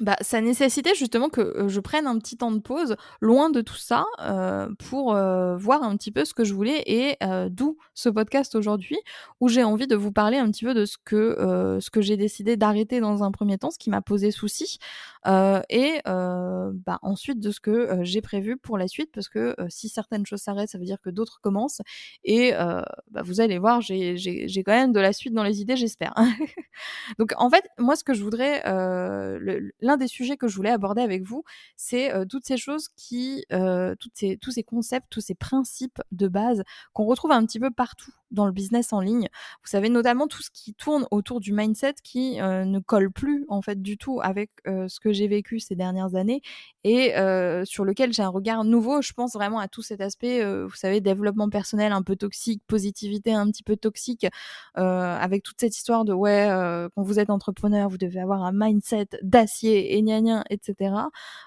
bah, 0.00 0.16
ça 0.20 0.40
nécessitait 0.40 0.94
justement 0.94 1.28
que 1.28 1.66
je 1.68 1.80
prenne 1.80 2.06
un 2.06 2.18
petit 2.18 2.36
temps 2.36 2.52
de 2.52 2.58
pause, 2.58 2.96
loin 3.20 3.50
de 3.50 3.60
tout 3.60 3.76
ça, 3.76 4.04
euh, 4.20 4.68
pour 4.88 5.14
euh, 5.14 5.56
voir 5.56 5.82
un 5.82 5.96
petit 5.96 6.12
peu 6.12 6.24
ce 6.24 6.34
que 6.34 6.44
je 6.44 6.54
voulais 6.54 6.82
et 6.86 7.16
euh, 7.22 7.48
d'où 7.50 7.78
ce 7.94 8.08
podcast 8.08 8.54
aujourd'hui, 8.54 8.98
où 9.40 9.48
j'ai 9.48 9.64
envie 9.64 9.86
de 9.86 9.96
vous 9.96 10.12
parler 10.12 10.38
un 10.38 10.50
petit 10.50 10.64
peu 10.64 10.74
de 10.74 10.84
ce 10.84 10.96
que 11.02 11.78
ce 11.80 11.90
que 11.90 12.00
j'ai 12.00 12.16
décidé 12.16 12.56
d'arrêter 12.56 13.00
dans 13.00 13.22
un 13.22 13.30
premier 13.30 13.58
temps, 13.58 13.70
ce 13.70 13.78
qui 13.78 13.90
m'a 13.90 14.02
posé 14.02 14.30
souci, 14.30 14.78
et 15.26 16.00
bah, 16.04 16.98
ensuite 17.02 17.40
de 17.40 17.50
ce 17.50 17.60
que 17.60 17.98
j'ai 18.02 18.20
prévu 18.20 18.56
pour 18.56 18.78
la 18.78 18.88
suite, 18.88 19.10
parce 19.12 19.28
que 19.28 19.54
si 19.68 19.88
certaines 19.88 20.26
choses 20.26 20.40
s'arrêtent, 20.40 20.70
ça 20.70 20.78
veut 20.78 20.84
dire 20.84 21.00
que 21.00 21.10
d'autres 21.10 21.40
commencent, 21.40 21.80
et 22.24 22.52
bah, 22.52 23.22
vous 23.24 23.40
allez 23.40 23.58
voir, 23.58 23.80
j'ai 23.80 24.62
quand 24.64 24.72
même 24.72 24.92
de 24.92 25.00
la 25.00 25.12
suite 25.12 25.32
dans 25.32 25.44
les 25.44 25.60
idées, 25.60 25.76
j'espère. 25.76 26.14
Donc 27.18 27.32
en 27.36 27.48
fait, 27.50 27.64
moi 27.78 27.96
ce 27.96 28.04
que 28.04 28.14
je 28.14 28.22
voudrais, 28.22 28.62
le, 28.66 29.72
l'un 29.86 29.96
des 29.96 30.08
sujets 30.08 30.36
que 30.36 30.48
je 30.48 30.56
voulais 30.56 30.70
aborder 30.70 31.02
avec 31.02 31.22
vous, 31.22 31.44
c'est 31.76 32.12
toutes 32.28 32.44
ces 32.44 32.56
choses 32.56 32.88
qui, 32.96 33.44
tous 33.50 34.50
ces 34.50 34.62
concepts, 34.62 35.06
tous 35.10 35.20
ces 35.20 35.34
principes 35.34 36.00
de 36.12 36.28
base 36.28 36.62
qu'on 36.92 37.04
retrouve 37.04 37.32
un 37.32 37.44
petit 37.46 37.60
peu 37.60 37.70
partout 37.70 38.12
dans 38.30 38.46
le 38.46 38.52
business 38.52 38.92
en 38.92 39.00
ligne. 39.00 39.28
Vous 39.62 39.68
savez 39.68 39.88
notamment 39.88 40.26
tout 40.26 40.42
ce 40.42 40.50
qui 40.50 40.74
tourne 40.74 41.06
autour 41.10 41.40
du 41.40 41.52
mindset 41.52 41.94
qui 42.02 42.40
euh, 42.40 42.64
ne 42.64 42.78
colle 42.78 43.10
plus 43.10 43.44
en 43.48 43.62
fait 43.62 43.80
du 43.80 43.98
tout 43.98 44.20
avec 44.22 44.50
euh, 44.66 44.88
ce 44.88 45.00
que 45.00 45.12
j'ai 45.12 45.28
vécu 45.28 45.60
ces 45.60 45.74
dernières 45.74 46.14
années 46.14 46.42
et 46.84 47.16
euh, 47.16 47.64
sur 47.64 47.84
lequel 47.84 48.12
j'ai 48.12 48.22
un 48.22 48.28
regard 48.28 48.64
nouveau. 48.64 49.02
Je 49.02 49.12
pense 49.12 49.34
vraiment 49.34 49.58
à 49.58 49.68
tout 49.68 49.82
cet 49.82 50.00
aspect, 50.00 50.44
vous 50.64 50.74
savez, 50.74 51.00
développement 51.00 51.48
personnel 51.48 51.92
un 51.92 52.02
peu 52.02 52.16
toxique, 52.16 52.62
positivité 52.66 53.32
un 53.32 53.46
petit 53.50 53.62
peu 53.62 53.76
toxique, 53.76 54.26
avec 54.74 55.42
toute 55.42 55.60
cette 55.60 55.76
histoire 55.76 56.04
de 56.04 56.12
ouais, 56.12 56.48
quand 56.94 57.02
vous 57.02 57.18
êtes 57.18 57.30
entrepreneur, 57.30 57.88
vous 57.88 57.98
devez 57.98 58.20
avoir 58.20 58.42
un 58.42 58.52
mindset 58.52 59.08
d'acier 59.22 59.96
et 59.96 60.02
gna 60.02 60.44
etc. 60.50 60.94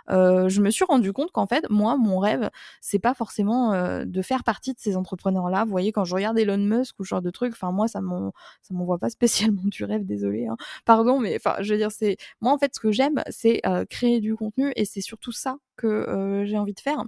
je 0.10 0.62
me 0.62 0.70
suis 0.70 0.86
rendu 0.86 1.14
compte 1.14 1.32
qu'en 1.32 1.48
fait, 1.48 1.66
moi, 1.70 1.98
mon 1.98 2.20
rêve, 2.20 2.50
c'est 2.82 3.00
pas 3.00 3.14
forcément 3.14 3.74
de 4.06 4.22
faire 4.22 4.44
partie 4.44 4.74
de 4.74 4.80
ces 4.80 4.98
entrepreneurs-là. 4.98 5.64
Vous 5.66 5.72
voyez, 5.72 5.92
quand 5.92 6.06
je 6.06 6.16
regarde 6.16 6.38
Elon 6.38 6.58
Musk 6.70 7.00
ou 7.00 7.04
ce 7.04 7.10
genre 7.10 7.22
de 7.22 7.32
truc. 7.32 7.54
Enfin, 7.54 7.72
moi, 7.72 7.88
ça 7.88 8.02
m'envoie 8.02 8.98
pas 8.98 9.10
spécialement 9.10 9.64
du 9.66 9.84
rêve, 9.84 10.06
désolé. 10.06 10.48
Hein. 10.48 10.58
Pardon, 10.86 11.20
mais 11.20 11.36
enfin, 11.36 11.62
je 11.62 11.74
veux 11.74 11.80
dire, 11.80 11.92
c'est 11.92 12.18
moi 12.42 12.54
en 12.54 12.58
fait, 12.58 12.74
ce 12.76 12.80
que 12.80 12.92
j'aime, 12.92 13.24
c'est 13.30 13.62
euh, 13.66 13.86
créer 13.86 14.20
du 14.20 14.36
contenu 14.36 14.72
et 14.76 14.86
c'est 14.86 15.02
surtout 15.02 15.32
ça 15.32 15.58
que 15.78 15.88
euh, 15.88 16.46
j'ai 16.46 16.58
envie 16.58 16.74
de 16.74 16.80
faire. 16.80 17.04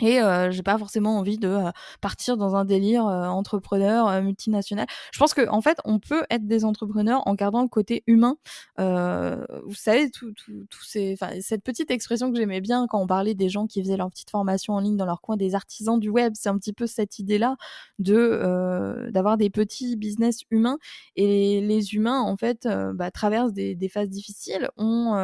Et 0.00 0.20
euh, 0.20 0.50
j'ai 0.50 0.62
pas 0.62 0.78
forcément 0.78 1.18
envie 1.18 1.38
de 1.38 1.48
euh, 1.48 1.70
partir 2.00 2.36
dans 2.36 2.54
un 2.56 2.64
délire 2.64 3.06
euh, 3.06 3.26
entrepreneur 3.26 4.22
multinational. 4.22 4.86
Je 5.12 5.18
pense 5.18 5.34
que 5.34 5.48
en 5.48 5.60
fait, 5.60 5.78
on 5.84 5.98
peut 5.98 6.24
être 6.30 6.46
des 6.46 6.64
entrepreneurs 6.64 7.22
en 7.26 7.34
gardant 7.34 7.62
le 7.62 7.68
côté 7.68 8.04
humain. 8.06 8.36
vous 8.76 9.74
savez, 9.74 10.10
tout, 10.10 10.32
tout, 10.32 10.66
tout 10.70 10.84
ces, 10.84 11.16
cette 11.40 11.62
petite 11.62 11.90
expression 11.90 12.30
que 12.30 12.38
j'aimais 12.38 12.60
bien 12.60 12.86
quand 12.86 13.00
on 13.00 13.06
parlait 13.06 13.34
des 13.34 13.48
gens 13.48 13.66
qui 13.66 13.82
faisaient 13.82 13.96
leur 13.96 14.10
petite 14.10 14.30
formation 14.30 14.74
en 14.74 14.80
ligne 14.80 14.96
dans 14.96 15.06
leur 15.06 15.20
coin, 15.20 15.36
des 15.36 15.54
artisans 15.54 15.98
du 15.98 16.08
web. 16.08 16.32
C'est 16.36 16.48
un 16.48 16.58
petit 16.58 16.72
peu 16.72 16.86
cette 16.86 17.18
idée-là 17.18 17.56
de 17.98 19.08
d'avoir 19.10 19.36
des 19.36 19.50
petits 19.50 19.96
business 19.96 20.40
humains. 20.50 20.78
Et 21.16 21.60
les 21.60 21.94
humains, 21.94 22.20
en 22.20 22.36
fait, 22.36 22.68
bah, 22.94 23.10
traversent 23.10 23.52
des, 23.52 23.74
des, 23.74 23.88
phases 23.88 24.08
difficiles, 24.08 24.68
ont 24.76 25.14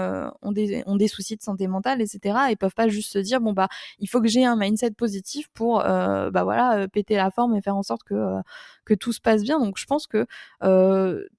ont 0.42 0.52
des 0.52 0.82
ont 0.86 0.96
des 0.96 1.08
soucis 1.08 1.36
de 1.36 1.42
santé 1.42 1.68
mentale, 1.68 2.00
etc. 2.00 2.38
Et 2.50 2.56
peuvent 2.56 2.74
pas 2.74 2.88
juste 2.88 3.12
se 3.12 3.18
dire 3.18 3.40
bon 3.40 3.52
bah 3.52 3.68
il 3.98 4.08
faut 4.08 4.20
que 4.20 4.28
j'ai 4.28 4.44
un 4.44 4.56
mindset 4.64 4.92
positif 4.92 5.48
pour 5.54 5.80
euh, 5.84 6.30
bah 6.30 6.44
voilà 6.44 6.78
euh, 6.78 6.88
péter 6.88 7.16
la 7.16 7.30
forme 7.30 7.54
et 7.54 7.62
faire 7.62 7.76
en 7.76 7.82
sorte 7.82 8.02
que 8.04 8.14
euh, 8.14 8.40
que 8.84 8.94
tout 8.94 9.12
se 9.12 9.20
passe 9.20 9.42
bien. 9.42 9.58
Donc 9.60 9.78
je 9.78 9.86
pense 9.86 10.06
que 10.06 10.26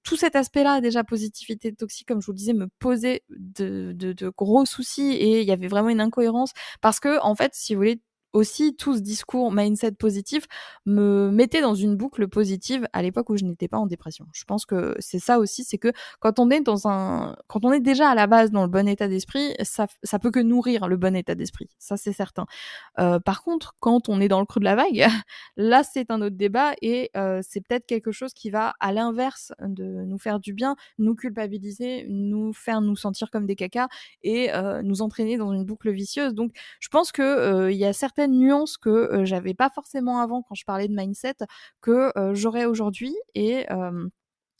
tout 0.03 0.15
cet 0.15 0.35
aspect-là 0.35 0.81
déjà 0.81 1.03
positivité 1.03 1.73
toxique 1.73 2.07
comme 2.07 2.21
je 2.21 2.27
vous 2.27 2.31
le 2.33 2.37
disais 2.37 2.53
me 2.53 2.67
posait 2.79 3.23
de, 3.29 3.91
de, 3.93 4.13
de 4.13 4.29
gros 4.29 4.65
soucis 4.65 5.11
et 5.13 5.41
il 5.41 5.47
y 5.47 5.51
avait 5.51 5.67
vraiment 5.67 5.89
une 5.89 6.01
incohérence 6.01 6.51
parce 6.81 6.99
que 6.99 7.19
en 7.21 7.35
fait 7.35 7.53
si 7.53 7.73
vous 7.73 7.79
voulez 7.79 8.01
aussi 8.35 8.75
tout 8.75 8.97
ce 8.97 9.01
discours 9.01 9.51
mindset 9.51 9.93
positif 9.93 10.45
me 10.85 11.31
mettait 11.31 11.61
dans 11.61 11.73
une 11.73 11.95
boucle 11.95 12.27
positive 12.27 12.85
à 12.91 13.01
l'époque 13.01 13.29
où 13.29 13.37
je 13.37 13.45
n'étais 13.45 13.69
pas 13.69 13.77
en 13.77 13.85
dépression. 13.87 14.27
Je 14.33 14.43
pense 14.43 14.65
que 14.65 14.95
c'est 14.99 15.19
ça 15.19 15.39
aussi, 15.39 15.63
c'est 15.63 15.77
que 15.77 15.91
quand 16.19 16.37
on 16.37 16.49
est 16.49 16.59
dans 16.59 16.87
un, 16.87 17.35
quand 17.47 17.63
on 17.63 17.71
est 17.71 17.79
déjà 17.79 18.09
à 18.09 18.15
la 18.15 18.27
base 18.27 18.51
dans 18.51 18.63
le 18.63 18.67
bon 18.67 18.87
état 18.89 19.07
d'esprit, 19.07 19.55
ça, 19.63 19.87
ça 20.03 20.19
peut 20.19 20.31
que 20.31 20.41
nourrir 20.41 20.87
le 20.87 20.97
bon 20.97 21.15
état 21.15 21.33
d'esprit. 21.33 21.69
Ça 21.79 21.95
c'est 21.95 22.11
certain. 22.11 22.45
Euh, 22.99 23.19
par 23.19 23.41
contre, 23.41 23.75
quand 23.79 24.09
on 24.09 24.19
est 24.19 24.27
dans 24.27 24.41
le 24.41 24.45
creux 24.45 24.59
de 24.59 24.65
la 24.65 24.75
vague, 24.75 25.07
là 25.55 25.83
c'est 25.83 26.11
un 26.11 26.21
autre 26.21 26.35
débat 26.35 26.73
et 26.81 27.11
euh, 27.15 27.39
c'est 27.41 27.61
peut-être 27.61 27.85
quelque 27.85 28.11
chose 28.11 28.33
qui 28.33 28.49
va 28.49 28.73
à 28.81 28.91
l'inverse 28.91 29.53
de 29.61 30.03
nous 30.03 30.17
faire 30.17 30.41
du 30.41 30.53
bien, 30.53 30.75
nous 30.97 31.15
culpabiliser, 31.15 32.05
nous 32.09 32.51
faire 32.51 32.81
nous 32.81 32.97
sentir 32.97 33.31
comme 33.31 33.45
des 33.45 33.55
cacas 33.55 33.87
et 34.23 34.53
euh, 34.53 34.81
nous 34.81 35.01
entraîner 35.01 35.37
dans 35.37 35.53
une 35.53 35.63
boucle 35.63 35.89
vicieuse. 35.91 36.33
Donc 36.33 36.51
je 36.81 36.89
pense 36.89 37.13
que 37.13 37.71
il 37.71 37.77
y 37.77 37.85
a 37.85 37.93
certaines 37.93 38.24
nuances 38.27 38.77
que 38.77 39.23
j'avais 39.25 39.53
pas 39.53 39.69
forcément 39.69 40.19
avant 40.19 40.41
quand 40.43 40.55
je 40.55 40.65
parlais 40.65 40.87
de 40.87 40.95
mindset 40.95 41.35
que 41.81 42.11
j'aurais 42.33 42.65
aujourd'hui 42.65 43.15
et 43.35 43.65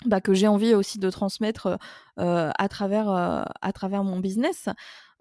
bah, 0.06 0.22
que 0.22 0.34
j'ai 0.34 0.48
envie 0.48 0.74
aussi 0.74 1.00
de 1.00 1.10
transmettre 1.10 1.78
à 2.18 2.70
travers 2.70 3.10
à 3.10 3.74
travers 3.74 4.04
mon 4.04 4.20
business. 4.20 4.70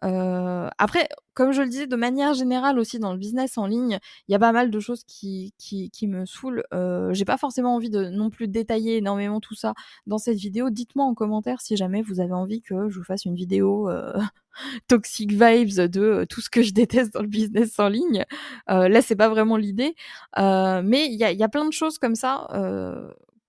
après, 0.02 1.08
comme 1.34 1.50
je 1.50 1.62
le 1.62 1.68
disais, 1.68 1.86
de 1.88 1.96
manière 1.96 2.32
générale 2.34 2.78
aussi 2.78 3.00
dans 3.00 3.12
le 3.12 3.18
business 3.18 3.58
en 3.58 3.66
ligne, 3.66 3.98
il 4.28 4.32
y 4.32 4.34
a 4.36 4.38
pas 4.38 4.52
mal 4.52 4.70
de 4.70 4.80
choses 4.80 5.02
qui, 5.04 5.52
qui, 5.58 5.90
qui 5.90 6.06
me 6.06 6.26
saoulent. 6.26 6.62
Euh, 6.72 7.12
J'ai 7.12 7.24
pas 7.24 7.36
forcément 7.36 7.74
envie 7.74 7.90
de 7.90 8.04
non 8.04 8.30
plus 8.30 8.46
détailler 8.46 8.98
énormément 8.98 9.40
tout 9.40 9.56
ça 9.56 9.74
dans 10.06 10.18
cette 10.18 10.38
vidéo. 10.38 10.70
Dites-moi 10.70 11.04
en 11.04 11.14
commentaire 11.14 11.60
si 11.60 11.76
jamais 11.76 12.02
vous 12.02 12.20
avez 12.20 12.32
envie 12.32 12.62
que 12.62 12.88
je 12.88 12.98
vous 12.98 13.04
fasse 13.04 13.24
une 13.24 13.34
vidéo 13.34 13.90
euh, 13.90 14.12
toxic 14.88 15.32
vibes 15.32 15.88
de 15.90 16.00
euh, 16.00 16.26
tout 16.26 16.40
ce 16.40 16.50
que 16.50 16.62
je 16.62 16.72
déteste 16.72 17.12
dans 17.14 17.22
le 17.22 17.28
business 17.28 17.78
en 17.80 17.88
ligne. 17.88 18.24
Euh, 18.70 18.88
là, 18.88 19.02
c'est 19.02 19.16
pas 19.16 19.28
vraiment 19.28 19.56
l'idée, 19.56 19.96
euh, 20.38 20.82
mais 20.84 21.06
il 21.06 21.18
y 21.18 21.24
a, 21.24 21.32
y 21.32 21.42
a, 21.42 21.48
plein 21.48 21.66
de 21.66 21.72
choses 21.72 21.98
comme 21.98 22.14
ça 22.14 22.46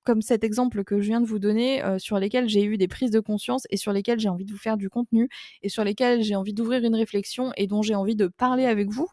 comme 0.05 0.21
cet 0.21 0.43
exemple 0.43 0.83
que 0.85 1.01
je 1.01 1.07
viens 1.07 1.21
de 1.21 1.25
vous 1.27 1.39
donner, 1.39 1.83
euh, 1.83 1.99
sur 1.99 2.19
lesquels 2.19 2.47
j'ai 2.47 2.63
eu 2.63 2.77
des 2.77 2.87
prises 2.87 3.11
de 3.11 3.19
conscience 3.19 3.67
et 3.71 3.77
sur 3.77 3.91
lesquels 3.91 4.19
j'ai 4.19 4.29
envie 4.29 4.45
de 4.45 4.51
vous 4.51 4.57
faire 4.57 4.77
du 4.77 4.89
contenu 4.89 5.29
et 5.63 5.69
sur 5.69 5.83
lesquels 5.83 6.23
j'ai 6.23 6.35
envie 6.35 6.53
d'ouvrir 6.53 6.83
une 6.83 6.95
réflexion 6.95 7.51
et 7.57 7.67
dont 7.67 7.81
j'ai 7.81 7.95
envie 7.95 8.15
de 8.15 8.27
parler 8.27 8.65
avec 8.65 8.89
vous. 8.89 9.09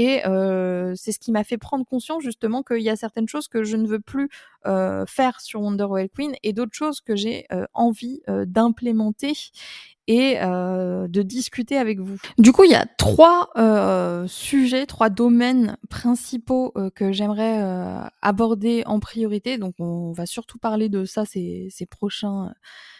Et 0.00 0.24
euh, 0.26 0.94
c'est 0.94 1.10
ce 1.10 1.18
qui 1.18 1.32
m'a 1.32 1.42
fait 1.42 1.58
prendre 1.58 1.84
conscience 1.84 2.22
justement 2.22 2.62
qu'il 2.62 2.82
y 2.82 2.88
a 2.88 2.94
certaines 2.94 3.26
choses 3.26 3.48
que 3.48 3.64
je 3.64 3.76
ne 3.76 3.84
veux 3.84 3.98
plus 3.98 4.28
euh, 4.64 5.04
faire 5.06 5.40
sur 5.40 5.60
Wonder 5.60 5.86
Well 5.90 6.08
Queen 6.08 6.34
et 6.44 6.52
d'autres 6.52 6.76
choses 6.76 7.00
que 7.00 7.16
j'ai 7.16 7.46
euh, 7.50 7.66
envie 7.74 8.22
euh, 8.28 8.44
d'implémenter 8.46 9.32
et 10.06 10.36
euh, 10.40 11.08
de 11.08 11.22
discuter 11.22 11.76
avec 11.76 11.98
vous. 11.98 12.16
Du 12.38 12.52
coup, 12.52 12.62
il 12.62 12.70
y 12.70 12.76
a 12.76 12.86
trois 12.96 13.50
euh, 13.56 14.28
sujets, 14.28 14.86
trois 14.86 15.10
domaines 15.10 15.76
principaux 15.90 16.72
que 16.94 17.10
j'aimerais 17.10 17.60
aborder 18.22 18.84
en 18.86 19.00
priorité. 19.00 19.58
Donc, 19.58 19.74
on 19.80 20.12
va 20.12 20.26
surtout 20.26 20.58
parler 20.58 20.88
de 20.88 21.06
ça 21.06 21.24
ces, 21.24 21.66
ces 21.72 21.86
prochains 21.86 22.54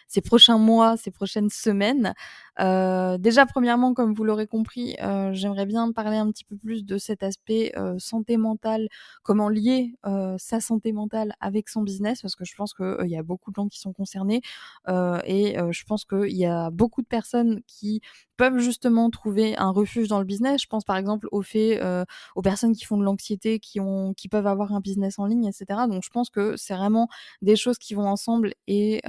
ces 0.09 0.21
prochains 0.23 0.59
mois, 0.59 0.97
ces 0.97 1.11
prochaines 1.11 1.51
semaines. 1.51 2.15
Euh, 2.61 3.19
déjà, 3.19 3.47
premièrement, 3.47 3.95
comme 3.95 4.13
vous 4.15 4.25
l'aurez 4.25 4.47
compris, 4.47 4.97
euh, 5.03 5.31
j'aimerais 5.33 5.67
bien 5.67 5.93
parler 5.93 6.17
un 6.17 6.31
petit 6.31 6.45
peu 6.45 6.57
plus 6.57 6.85
de 6.85 6.99
cet 6.99 7.23
aspect 7.23 7.73
euh, 7.77 7.97
santé 7.99 8.37
mentale, 8.37 8.89
comment 9.23 9.49
lier 9.49 9.95
euh, 10.07 10.35
sa 10.39 10.61
santé 10.61 10.93
mentale 10.93 11.35
avec 11.41 11.69
son 11.69 11.83
business, 11.83 12.23
parce 12.23 12.35
que 12.35 12.45
je 12.45 12.55
pense 12.57 12.75
qu'il 12.75 12.85
euh, 12.87 13.07
y 13.07 13.17
a 13.17 13.23
beaucoup 13.23 13.51
de 13.51 13.57
gens 13.57 13.69
qui 13.69 13.79
sont 13.79 13.93
concernés 13.93 14.41
euh, 14.89 15.21
et 15.25 15.57
je 15.71 15.85
pense 15.85 16.05
qu'il 16.05 16.37
y 16.37 16.47
a 16.47 16.71
beaucoup 16.71 17.03
de 17.03 17.07
personnes 17.07 17.61
qui 17.67 18.01
peuvent 18.39 18.59
justement 18.59 19.11
trouver 19.11 19.57
un 19.59 19.71
refuge 19.71 20.09
dans 20.09 20.19
le 20.19 20.25
business. 20.25 20.63
Je 20.63 20.67
pense 20.69 20.85
par 20.85 20.97
exemple 20.97 21.29
au 21.33 21.43
fait 21.43 21.81
aux 22.37 22.43
personnes 22.43 22.75
qui 22.75 22.85
font 22.85 22.97
de 22.97 23.05
l'anxiété, 23.05 23.59
qui 23.59 23.81
qui 24.17 24.29
peuvent 24.29 24.47
avoir 24.47 24.73
un 24.73 24.81
business 24.81 25.19
en 25.19 25.27
ligne, 25.27 25.45
etc. 25.47 25.81
Donc 25.89 26.03
je 26.05 26.11
pense 26.11 26.31
que 26.31 26.57
c'est 26.57 26.75
vraiment 26.75 27.09
des 27.43 27.57
choses 27.57 27.79
qui 27.79 27.95
vont 27.95 28.07
ensemble 28.07 28.55
et 28.67 29.01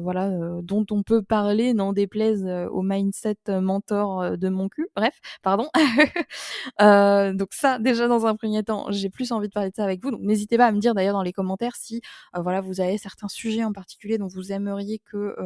voilà 0.00 0.28
euh, 0.28 0.60
dont 0.62 0.86
on 0.90 1.02
peut 1.02 1.22
parler, 1.22 1.74
n'en 1.74 1.92
déplaise 1.92 2.44
euh, 2.46 2.68
au 2.68 2.82
mindset 2.82 3.36
euh, 3.48 3.60
mentor 3.60 4.36
de 4.36 4.48
mon 4.48 4.68
cul. 4.68 4.88
Bref, 4.96 5.18
pardon. 5.42 5.68
donc 6.78 7.48
ça, 7.52 7.78
déjà 7.78 8.08
dans 8.08 8.26
un 8.26 8.36
premier 8.36 8.62
temps, 8.62 8.86
j'ai 8.90 9.10
plus 9.10 9.32
envie 9.32 9.48
de 9.48 9.52
parler 9.52 9.70
de 9.70 9.74
ça 9.74 9.84
avec 9.84 10.02
vous. 10.02 10.10
Donc 10.10 10.20
n'hésitez 10.22 10.56
pas 10.56 10.66
à 10.66 10.72
me 10.72 10.78
dire 10.78 10.94
d'ailleurs 10.94 11.14
dans 11.14 11.22
les 11.22 11.32
commentaires 11.32 11.76
si 11.76 12.00
voilà 12.34 12.60
vous 12.60 12.80
avez 12.80 12.98
certains 12.98 13.28
sujets 13.28 13.64
en 13.64 13.72
particulier 13.72 14.18
dont 14.18 14.28
vous 14.28 14.52
aimeriez 14.52 14.98
que 14.98 15.36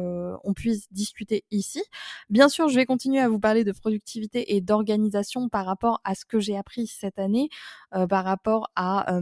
on 0.43 0.53
puisse 0.53 0.91
discuter 0.91 1.43
ici. 1.51 1.81
Bien 2.29 2.49
sûr, 2.49 2.67
je 2.69 2.75
vais 2.75 2.85
continuer 2.85 3.14
à 3.19 3.29
vous 3.29 3.39
parler 3.39 3.63
de 3.63 3.71
productivité 3.71 4.55
et 4.55 4.61
d'organisation 4.61 5.49
par 5.49 5.65
rapport 5.65 6.01
à 6.03 6.15
ce 6.15 6.25
que 6.25 6.39
j'ai 6.39 6.57
appris 6.57 6.87
cette 6.87 7.19
année, 7.19 7.49
par 8.09 8.25
rapport 8.25 8.69
à 8.75 9.19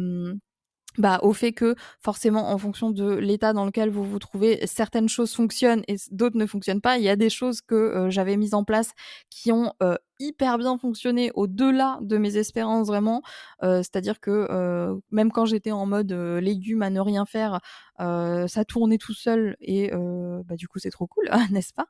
bah, 0.97 1.19
au 1.23 1.33
fait 1.33 1.53
que 1.53 1.75
forcément 1.99 2.51
en 2.51 2.57
fonction 2.57 2.91
de 2.91 3.15
l'état 3.15 3.53
dans 3.53 3.65
lequel 3.65 3.89
vous 3.89 4.03
vous 4.03 4.19
trouvez, 4.19 4.65
certaines 4.67 5.09
choses 5.09 5.33
fonctionnent 5.33 5.83
et 5.87 5.95
d'autres 6.11 6.37
ne 6.37 6.45
fonctionnent 6.45 6.81
pas. 6.81 6.97
Il 6.97 7.03
y 7.03 7.09
a 7.09 7.15
des 7.15 7.29
choses 7.29 7.61
que 7.61 7.75
euh, 7.75 8.09
j'avais 8.09 8.37
mises 8.37 8.53
en 8.53 8.63
place 8.63 8.91
qui 9.29 9.51
ont 9.51 9.73
euh, 9.81 9.95
hyper 10.19 10.57
bien 10.57 10.77
fonctionné 10.77 11.31
au-delà 11.33 11.99
de 12.01 12.17
mes 12.17 12.37
espérances 12.37 12.87
vraiment. 12.87 13.21
Euh, 13.63 13.77
c'est-à-dire 13.77 14.19
que 14.19 14.47
euh, 14.49 14.95
même 15.11 15.31
quand 15.31 15.45
j'étais 15.45 15.71
en 15.71 15.85
mode 15.85 16.11
euh, 16.11 16.39
légumes 16.39 16.81
à 16.81 16.89
ne 16.89 16.99
rien 16.99 17.25
faire, 17.25 17.59
ça 17.99 18.65
tournait 18.67 18.97
tout 18.97 19.13
seul 19.13 19.55
et 19.61 19.89
bah, 19.93 20.55
du 20.57 20.67
coup 20.67 20.77
c'est 20.77 20.89
trop 20.89 21.07
cool, 21.07 21.29
n'est-ce 21.51 21.73
pas? 21.73 21.85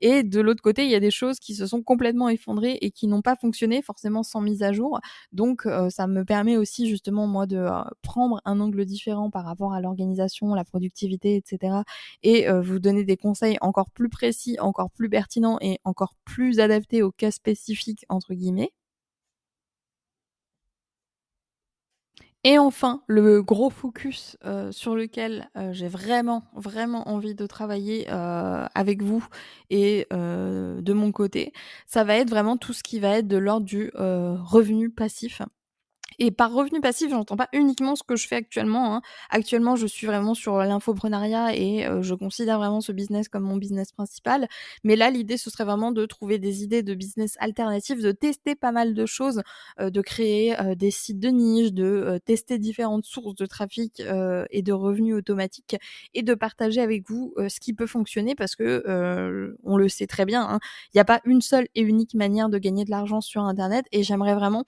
Et 0.00 0.22
de 0.22 0.40
l'autre 0.40 0.62
côté, 0.62 0.84
il 0.84 0.90
y 0.90 0.94
a 0.94 1.00
des 1.00 1.10
choses 1.10 1.40
qui 1.40 1.54
se 1.54 1.66
sont 1.66 1.82
complètement 1.82 2.30
effondrées 2.30 2.78
et 2.80 2.90
qui 2.90 3.06
n'ont 3.06 3.20
pas 3.20 3.36
fonctionné 3.36 3.82
forcément 3.82 4.22
sans 4.22 4.40
mise 4.40 4.62
à 4.62 4.72
jour. 4.72 4.98
Donc 5.32 5.68
ça 5.90 6.06
me 6.06 6.24
permet 6.24 6.56
aussi 6.56 6.88
justement 6.88 7.26
moi 7.26 7.44
de 7.46 7.66
prendre 8.00 8.40
un 8.46 8.60
angle 8.60 8.86
différent 8.86 9.30
par 9.30 9.44
rapport 9.44 9.74
à 9.74 9.82
l'organisation, 9.82 10.54
la 10.54 10.64
productivité, 10.64 11.36
etc. 11.36 11.82
Et 12.22 12.50
vous 12.50 12.78
donner 12.78 13.04
des 13.04 13.18
conseils 13.18 13.58
encore 13.60 13.90
plus 13.90 14.08
précis, 14.08 14.56
encore 14.60 14.90
plus 14.90 15.10
pertinents 15.10 15.58
et 15.60 15.80
encore 15.84 16.14
plus 16.24 16.60
adaptés 16.60 17.02
aux 17.02 17.12
cas 17.12 17.30
entre 18.08 18.34
guillemets. 18.34 18.72
Et 22.44 22.58
enfin, 22.58 23.02
le 23.08 23.42
gros 23.42 23.68
focus 23.68 24.36
euh, 24.44 24.70
sur 24.70 24.94
lequel 24.94 25.50
euh, 25.56 25.72
j'ai 25.72 25.88
vraiment, 25.88 26.44
vraiment 26.54 27.08
envie 27.08 27.34
de 27.34 27.46
travailler 27.46 28.06
euh, 28.10 28.64
avec 28.74 29.02
vous 29.02 29.26
et 29.70 30.06
de 30.10 30.92
mon 30.92 31.12
côté, 31.12 31.52
ça 31.86 32.04
va 32.04 32.16
être 32.16 32.30
vraiment 32.30 32.56
tout 32.56 32.72
ce 32.72 32.82
qui 32.82 33.00
va 33.00 33.18
être 33.18 33.28
de 33.28 33.36
l'ordre 33.36 33.66
du 33.66 33.90
revenu 33.94 34.90
passif. 34.90 35.42
Et 36.20 36.32
par 36.32 36.52
revenu 36.52 36.80
passif, 36.80 37.10
j'entends 37.10 37.36
pas 37.36 37.48
uniquement 37.52 37.94
ce 37.94 38.02
que 38.02 38.16
je 38.16 38.26
fais 38.26 38.36
actuellement. 38.36 38.96
Hein. 38.96 39.02
Actuellement, 39.30 39.76
je 39.76 39.86
suis 39.86 40.06
vraiment 40.06 40.34
sur 40.34 40.58
l'infoprenariat 40.58 41.54
et 41.54 41.86
euh, 41.86 42.02
je 42.02 42.14
considère 42.14 42.58
vraiment 42.58 42.80
ce 42.80 42.90
business 42.90 43.28
comme 43.28 43.44
mon 43.44 43.56
business 43.56 43.92
principal. 43.92 44.48
Mais 44.82 44.96
là, 44.96 45.10
l'idée, 45.10 45.36
ce 45.36 45.48
serait 45.48 45.64
vraiment 45.64 45.92
de 45.92 46.06
trouver 46.06 46.38
des 46.38 46.64
idées 46.64 46.82
de 46.82 46.94
business 46.94 47.36
alternatives, 47.38 48.02
de 48.02 48.10
tester 48.10 48.56
pas 48.56 48.72
mal 48.72 48.94
de 48.94 49.06
choses, 49.06 49.42
euh, 49.78 49.90
de 49.90 50.00
créer 50.00 50.58
euh, 50.60 50.74
des 50.74 50.90
sites 50.90 51.20
de 51.20 51.28
niche, 51.28 51.72
de 51.72 52.18
tester 52.24 52.58
différentes 52.58 53.04
sources 53.04 53.36
de 53.36 53.46
trafic 53.46 54.02
et 54.50 54.62
de 54.62 54.72
revenus 54.72 55.14
automatiques 55.14 55.76
et 56.14 56.22
de 56.22 56.34
partager 56.34 56.80
avec 56.80 57.08
vous 57.08 57.34
ce 57.36 57.60
qui 57.60 57.74
peut 57.74 57.86
fonctionner 57.86 58.34
parce 58.34 58.56
que 58.56 59.56
on 59.64 59.76
le 59.76 59.88
sait 59.88 60.06
très 60.06 60.24
bien, 60.24 60.42
hein. 60.42 60.58
il 60.86 60.96
n'y 60.96 61.00
a 61.00 61.04
pas 61.04 61.20
une 61.24 61.40
seule 61.40 61.68
et 61.74 61.82
unique 61.82 62.14
manière 62.14 62.48
de 62.48 62.58
gagner 62.58 62.84
de 62.84 62.90
l'argent 62.90 63.20
sur 63.20 63.42
Internet 63.42 63.86
et 63.92 64.02
j'aimerais 64.02 64.34
vraiment 64.34 64.64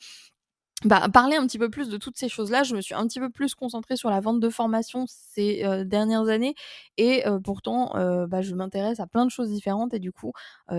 bah, 0.84 1.08
parler 1.12 1.36
un 1.36 1.46
petit 1.46 1.58
peu 1.58 1.68
plus 1.68 1.90
de 1.90 1.98
toutes 1.98 2.16
ces 2.16 2.30
choses-là. 2.30 2.62
Je 2.62 2.74
me 2.74 2.80
suis 2.80 2.94
un 2.94 3.06
petit 3.06 3.20
peu 3.20 3.28
plus 3.28 3.54
concentrée 3.54 3.96
sur 3.96 4.08
la 4.08 4.20
vente 4.20 4.40
de 4.40 4.48
formation 4.48 5.04
ces 5.06 5.62
euh, 5.64 5.84
dernières 5.84 6.28
années 6.28 6.54
et 6.96 7.26
euh, 7.26 7.38
pourtant, 7.38 7.94
euh, 7.96 8.26
bah, 8.26 8.40
je 8.40 8.54
m'intéresse 8.54 8.98
à 8.98 9.06
plein 9.06 9.26
de 9.26 9.30
choses 9.30 9.50
différentes 9.50 9.92
et 9.92 9.98
du 9.98 10.10
coup, 10.10 10.32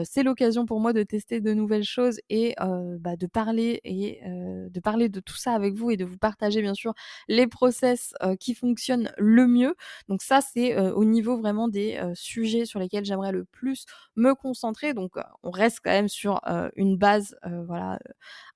c'est 0.03 0.23
l'occasion 0.23 0.65
pour 0.65 0.79
moi 0.79 0.93
de 0.93 1.03
tester 1.03 1.39
de 1.41 1.53
nouvelles 1.53 1.83
choses 1.83 2.19
et 2.29 2.55
bah, 2.99 3.15
de 3.15 3.27
parler 3.27 3.81
et 3.83 4.21
de 4.25 4.79
parler 4.79 5.09
de 5.09 5.19
tout 5.19 5.35
ça 5.35 5.53
avec 5.53 5.73
vous 5.75 5.91
et 5.91 5.97
de 5.97 6.05
vous 6.05 6.17
partager 6.17 6.61
bien 6.61 6.73
sûr 6.73 6.93
les 7.27 7.47
process 7.47 8.13
qui 8.39 8.55
fonctionnent 8.55 9.11
le 9.17 9.47
mieux. 9.47 9.75
Donc 10.07 10.21
ça, 10.21 10.39
c'est 10.41 10.77
au 10.91 11.03
niveau 11.03 11.37
vraiment 11.37 11.67
des 11.67 11.99
sujets 12.13 12.65
sur 12.65 12.79
lesquels 12.79 13.03
j'aimerais 13.05 13.31
le 13.33 13.43
plus 13.45 13.85
me 14.15 14.33
concentrer. 14.33 14.93
Donc, 14.93 15.15
on 15.43 15.51
reste 15.51 15.79
quand 15.83 15.91
même 15.91 16.09
sur 16.09 16.39
une 16.75 16.97
base, 16.97 17.35
voilà, 17.67 17.99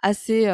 assez 0.02 0.48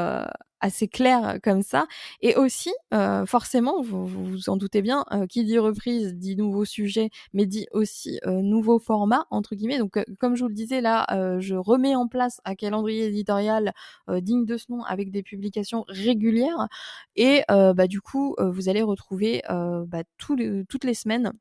assez 0.62 0.88
clair 0.88 1.40
comme 1.44 1.62
ça. 1.62 1.88
Et 2.22 2.36
aussi, 2.36 2.72
euh, 2.94 3.26
forcément, 3.26 3.82
vous, 3.82 4.06
vous 4.06 4.50
en 4.50 4.58
doutez 4.58 4.82
bien, 4.82 5.06
euh, 5.12 5.28
qui 5.28 5.44
dit 5.44 5.60
reprise 5.60 6.16
dit 6.16 6.36
nouveau 6.36 6.66
sujet, 6.66 7.10
mais 7.34 7.46
dit 7.46 7.68
aussi 7.72 8.20
euh, 8.26 8.42
nouveau 8.42 8.80
format 8.80 9.26
entre 9.32 9.56
guillemets. 9.56 9.80
Donc, 9.80 10.00
comme 10.20 10.36
je 10.36 10.44
vous 10.44 10.50
le 10.50 10.56
disais 10.56 10.82
là, 10.82 11.06
je 11.40 11.56
remets 11.56 11.96
en 11.96 12.08
place 12.08 12.40
un 12.46 12.56
calendrier 12.56 13.06
éditorial 13.08 13.74
digne 14.10 14.46
de 14.46 14.58
ce 14.58 14.66
nom 14.70 14.84
avec 14.84 15.12
des 15.12 15.24
publications 15.24 15.86
régulières. 15.88 16.68
Et 17.16 17.44
bah, 17.50 17.88
du 17.88 18.02
coup, 18.02 18.36
vous 18.40 18.70
allez 18.70 18.82
retrouver 18.82 19.42
bah, 19.50 20.04
toutes 20.18 20.84
les 20.84 20.94
semaines 20.94 21.34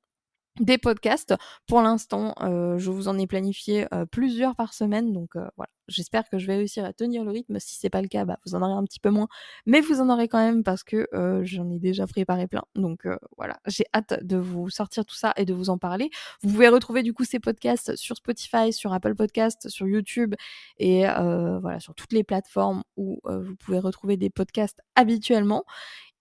des 0.59 0.79
podcasts. 0.79 1.35
Pour 1.67 1.83
l'instant, 1.83 2.35
euh, 2.41 2.79
je 2.79 2.91
vous 2.91 3.09
en 3.09 3.19
ai 3.19 3.27
planifié 3.27 3.87
euh, 3.95 4.05
plusieurs 4.05 4.57
par 4.57 4.75
semaine, 4.75 5.13
donc 5.13 5.37
euh, 5.37 5.47
voilà. 5.57 5.71
J'espère 5.89 6.29
que 6.29 6.39
je 6.39 6.47
vais 6.47 6.55
réussir 6.55 6.85
à 6.85 6.93
tenir 6.93 7.25
le 7.25 7.33
rythme. 7.33 7.59
Si 7.59 7.75
c'est 7.75 7.91
pas 7.91 8.01
le 8.01 8.07
cas, 8.07 8.25
bah, 8.25 8.39
vous 8.47 8.55
en 8.55 8.63
aurez 8.63 8.75
un 8.75 8.85
petit 8.85 9.01
peu 9.01 9.11
moins, 9.11 9.27
mais 9.67 9.81
vous 9.81 10.01
en 10.01 10.09
aurez 10.09 10.29
quand 10.29 10.39
même 10.39 10.63
parce 10.63 10.85
que 10.85 11.09
j'en 11.43 11.69
ai 11.69 11.81
déjà 11.81 12.07
préparé 12.07 12.47
plein. 12.47 12.63
Donc 12.77 13.09
voilà, 13.37 13.59
j'ai 13.67 13.85
hâte 13.93 14.23
de 14.23 14.37
vous 14.37 14.71
sortir 14.71 15.05
tout 15.05 15.17
ça 15.17 15.33
et 15.37 15.45
de 15.45 15.53
vous 15.53 15.69
en 15.69 15.79
parler. 15.79 16.09
Vous 16.45 16.51
pouvez 16.53 16.69
retrouver 16.69 17.03
du 17.03 17.13
coup 17.13 17.25
ces 17.25 17.41
podcasts 17.41 17.97
sur 17.97 18.17
Spotify, 18.17 18.73
sur 18.73 18.93
Apple 18.93 19.17
Podcasts, 19.17 19.69
sur 19.69 19.89
YouTube 19.89 20.37
et 20.79 21.07
voilà 21.07 21.81
sur 21.81 21.97
toutes 21.97 22.13
les 22.13 22.23
plateformes 22.23 22.85
où 22.97 23.21
vous 23.25 23.57
pouvez 23.57 23.81
retrouver 23.81 24.17
des 24.17 24.31
podcasts 24.31 24.79
habituellement. 24.95 25.65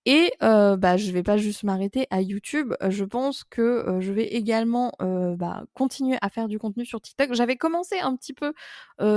Et 0.05 0.31
euh, 0.41 0.77
bah, 0.77 0.95
je 0.97 1.11
vais 1.11 1.23
pas 1.23 1.37
juste 1.37 1.63
m'arrêter 1.63 2.07
à 2.09 2.21
YouTube. 2.21 2.73
Je 2.87 3.03
pense 3.03 3.43
que 3.43 3.97
je 3.99 4.11
vais 4.13 4.25
également 4.25 4.93
euh, 5.01 5.35
bah, 5.35 5.65
continuer 5.73 6.17
à 6.21 6.29
faire 6.29 6.47
du 6.47 6.57
contenu 6.57 6.85
sur 6.85 7.01
TikTok. 7.01 7.33
J'avais 7.33 7.57
commencé 7.57 7.99
un 7.99 8.15
petit 8.15 8.33
peu 8.33 8.53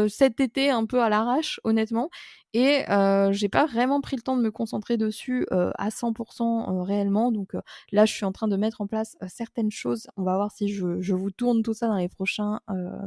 cet 0.09 0.41
été, 0.41 0.71
un 0.71 0.87
peu 0.87 1.03
à 1.03 1.09
l'arrache, 1.09 1.61
honnêtement, 1.65 2.11
et 2.53 2.85
j'ai 3.31 3.49
pas 3.49 3.67
vraiment 3.67 4.01
pris 4.01 4.17
le 4.17 4.23
temps 4.23 4.37
de 4.37 4.43
me 4.43 4.51
concentrer 4.51 4.97
dessus 4.97 5.47
à 5.51 5.91
100% 5.91 6.83
réellement. 6.85 7.33
Donc 7.33 7.55
là, 7.91 8.05
je 8.05 8.13
suis 8.13 8.25
en 8.25 8.33
train 8.33 8.49
de 8.49 8.57
mettre 8.57 8.81
en 8.81 8.87
place 8.87 9.17
certaines 9.29 9.71
choses. 9.71 10.09
On 10.17 10.23
va 10.23 10.37
voir 10.37 10.53
si 10.53 10.69
je, 10.69 11.01
je, 11.01 11.15
vous 11.15 11.31
tourne 11.31 11.63
tout 11.63 11.75
ça 11.75 11.89
dans 11.89 11.97
les 11.97 12.09
prochains 12.09 12.61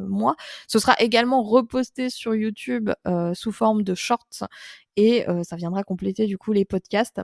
mois. 0.07 0.35
Ce 0.67 0.79
sera 0.79 0.95
également 0.99 1.43
reposté 1.43 2.09
sur 2.09 2.35
YouTube 2.35 2.89
sous 3.33 3.51
forme 3.51 3.83
de 3.83 3.95
shorts 3.95 4.47
et 4.97 5.25
ça 5.43 5.55
viendra 5.55 5.83
compléter 5.83 6.25
du 6.25 6.37
coup 6.37 6.51
les 6.51 6.65
podcasts. 6.65 7.21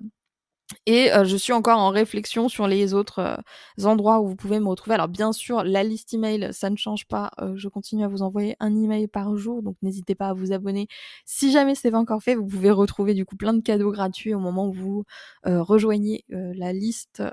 Et 0.86 1.12
euh, 1.14 1.26
je 1.26 1.38
suis 1.38 1.54
encore 1.54 1.80
en 1.80 1.90
réflexion 1.90 2.50
sur 2.50 2.68
les 2.68 2.94
autres 2.94 3.20
euh, 3.20 3.86
endroits 3.86 4.20
où 4.20 4.28
vous 4.28 4.36
pouvez 4.36 4.60
me 4.60 4.68
retrouver. 4.68 4.96
Alors 4.96 5.08
bien 5.08 5.32
sûr, 5.32 5.64
la 5.64 5.84
liste 5.84 6.14
email, 6.14 6.50
ça 6.52 6.70
ne 6.70 6.76
change 6.76 7.06
pas. 7.08 7.32
Euh, 7.40 7.54
je 7.56 7.68
continue 7.68 8.04
à 8.04 8.08
vous 8.08 8.22
envoyer 8.22 8.56
un 8.60 8.76
email 8.76 9.08
par 9.08 9.36
jour, 9.36 9.62
donc 9.62 9.76
n'hésitez 9.82 10.16
pas 10.16 10.28
à 10.30 10.34
vous 10.34 10.52
abonner. 10.54 10.88
Si 11.26 11.52
jamais 11.52 11.76
c'est 11.76 11.92
pas 11.92 12.00
encore 12.00 12.22
fait, 12.24 12.36
vous 12.36 12.46
pouvez 12.46 12.72
retrouver 12.72 13.14
du 13.14 13.26
coup 13.26 13.36
plein 13.36 13.54
de 13.54 13.62
cadeaux 13.62 13.92
gratuits 13.92 14.34
au 14.34 14.40
moment 14.40 14.68
où 14.68 14.74
vous 14.74 15.04
rejoignez 15.44 16.26
la 16.30 16.74
liste 16.74 17.24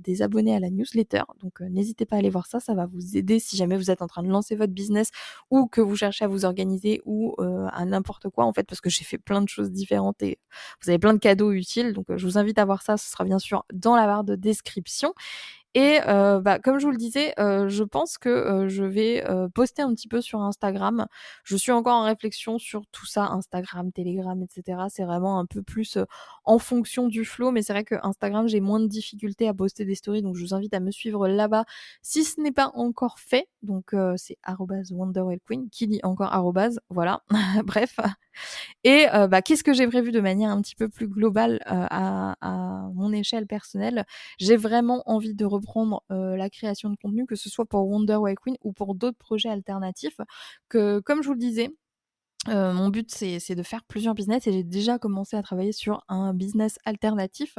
des 0.00 0.22
abonnés 0.22 0.54
à 0.54 0.60
la 0.60 0.70
newsletter. 0.70 1.22
Donc 1.42 1.60
n'hésitez 1.60 2.06
pas 2.06 2.16
à 2.16 2.18
aller 2.20 2.30
voir 2.30 2.46
ça, 2.46 2.60
ça 2.60 2.74
va 2.74 2.86
vous 2.86 3.16
aider 3.16 3.38
si 3.38 3.56
jamais 3.56 3.76
vous 3.76 3.90
êtes 3.90 4.02
en 4.02 4.06
train 4.06 4.22
de 4.22 4.28
lancer 4.28 4.56
votre 4.56 4.72
business 4.72 5.10
ou 5.50 5.66
que 5.66 5.80
vous 5.80 5.96
cherchez 5.96 6.24
à 6.24 6.28
vous 6.28 6.44
organiser 6.44 7.02
ou 7.04 7.34
à 7.72 7.84
n'importe 7.84 8.28
quoi 8.28 8.44
en 8.44 8.52
fait, 8.52 8.64
parce 8.64 8.80
que 8.80 8.90
j'ai 8.90 9.04
fait 9.04 9.18
plein 9.18 9.42
de 9.42 9.48
choses 9.48 9.70
différentes 9.70 10.22
et 10.22 10.38
vous 10.82 10.90
avez 10.90 10.98
plein 10.98 11.14
de 11.14 11.18
cadeaux 11.18 11.52
utiles. 11.52 11.92
Donc 11.92 12.06
je 12.14 12.26
vous 12.26 12.38
invite 12.38 12.58
à 12.58 12.64
voir 12.64 12.82
ça, 12.82 12.85
ce 12.96 13.10
sera 13.10 13.24
bien 13.24 13.38
sûr 13.38 13.64
dans 13.72 13.96
la 13.96 14.06
barre 14.06 14.24
de 14.24 14.36
description. 14.36 15.14
Et 15.76 16.00
euh, 16.08 16.40
bah, 16.40 16.58
comme 16.58 16.78
je 16.78 16.86
vous 16.86 16.90
le 16.90 16.96
disais, 16.96 17.34
euh, 17.38 17.68
je 17.68 17.84
pense 17.84 18.16
que 18.16 18.30
euh, 18.30 18.66
je 18.66 18.82
vais 18.82 19.22
poster 19.52 19.82
un 19.82 19.92
petit 19.94 20.08
peu 20.08 20.22
sur 20.22 20.40
Instagram. 20.40 21.06
Je 21.44 21.54
suis 21.54 21.70
encore 21.70 21.96
en 21.96 22.04
réflexion 22.04 22.58
sur 22.58 22.86
tout 22.92 23.04
ça, 23.04 23.26
Instagram, 23.26 23.92
Telegram, 23.92 24.42
etc. 24.42 24.84
C'est 24.88 25.04
vraiment 25.04 25.38
un 25.38 25.44
peu 25.44 25.62
plus 25.62 25.98
en 26.44 26.58
fonction 26.58 27.08
du 27.08 27.26
flow, 27.26 27.50
mais 27.50 27.60
c'est 27.60 27.74
vrai 27.74 27.84
que 27.84 27.96
Instagram, 28.02 28.48
j'ai 28.48 28.60
moins 28.60 28.80
de 28.80 28.86
difficultés 28.86 29.48
à 29.48 29.52
poster 29.52 29.84
des 29.84 29.94
stories, 29.94 30.22
donc 30.22 30.36
je 30.36 30.42
vous 30.42 30.54
invite 30.54 30.72
à 30.72 30.80
me 30.80 30.90
suivre 30.90 31.28
là-bas 31.28 31.66
si 32.00 32.24
ce 32.24 32.40
n'est 32.40 32.52
pas 32.52 32.70
encore 32.72 33.18
fait. 33.18 33.46
Donc 33.62 33.94
c'est 34.16 34.38
@wonderwellqueen 34.90 35.68
qui 35.68 35.88
dit 35.88 36.00
encore 36.04 36.54
voilà. 36.88 37.20
Bref. 37.66 37.98
Et 38.84 39.06
bah, 39.28 39.42
qu'est-ce 39.42 39.64
que 39.64 39.74
j'ai 39.74 39.86
prévu 39.88 40.10
de 40.10 40.20
manière 40.20 40.50
un 40.50 40.62
petit 40.62 40.74
peu 40.74 40.88
plus 40.88 41.08
globale 41.08 41.60
à, 41.66 42.34
à, 42.40 42.88
mon 42.94 43.12
échelle 43.12 43.46
personnelle? 43.46 44.06
J'ai 44.38 44.56
vraiment 44.56 45.02
envie 45.04 45.34
de 45.34 45.44
reprendre 45.44 45.65
la 46.10 46.50
création 46.50 46.90
de 46.90 46.96
contenu, 46.96 47.26
que 47.26 47.36
ce 47.36 47.48
soit 47.50 47.66
pour 47.66 47.88
Wonder 47.88 48.16
Way 48.16 48.34
Queen 48.36 48.56
ou 48.62 48.72
pour 48.72 48.94
d'autres 48.94 49.18
projets 49.18 49.48
alternatifs, 49.50 50.20
que 50.68 51.00
comme 51.00 51.22
je 51.22 51.28
vous 51.28 51.34
le 51.34 51.40
disais, 51.40 51.70
euh, 52.48 52.72
mon 52.72 52.88
but, 52.88 53.10
c'est 53.10 53.54
de 53.54 53.62
faire 53.62 53.82
plusieurs 53.84 54.14
business 54.14 54.46
et 54.46 54.52
j'ai 54.52 54.62
déjà 54.62 54.98
commencé 54.98 55.36
à 55.36 55.42
travailler 55.42 55.72
sur 55.72 56.04
un 56.08 56.34
business 56.34 56.78
alternatif. 56.84 57.56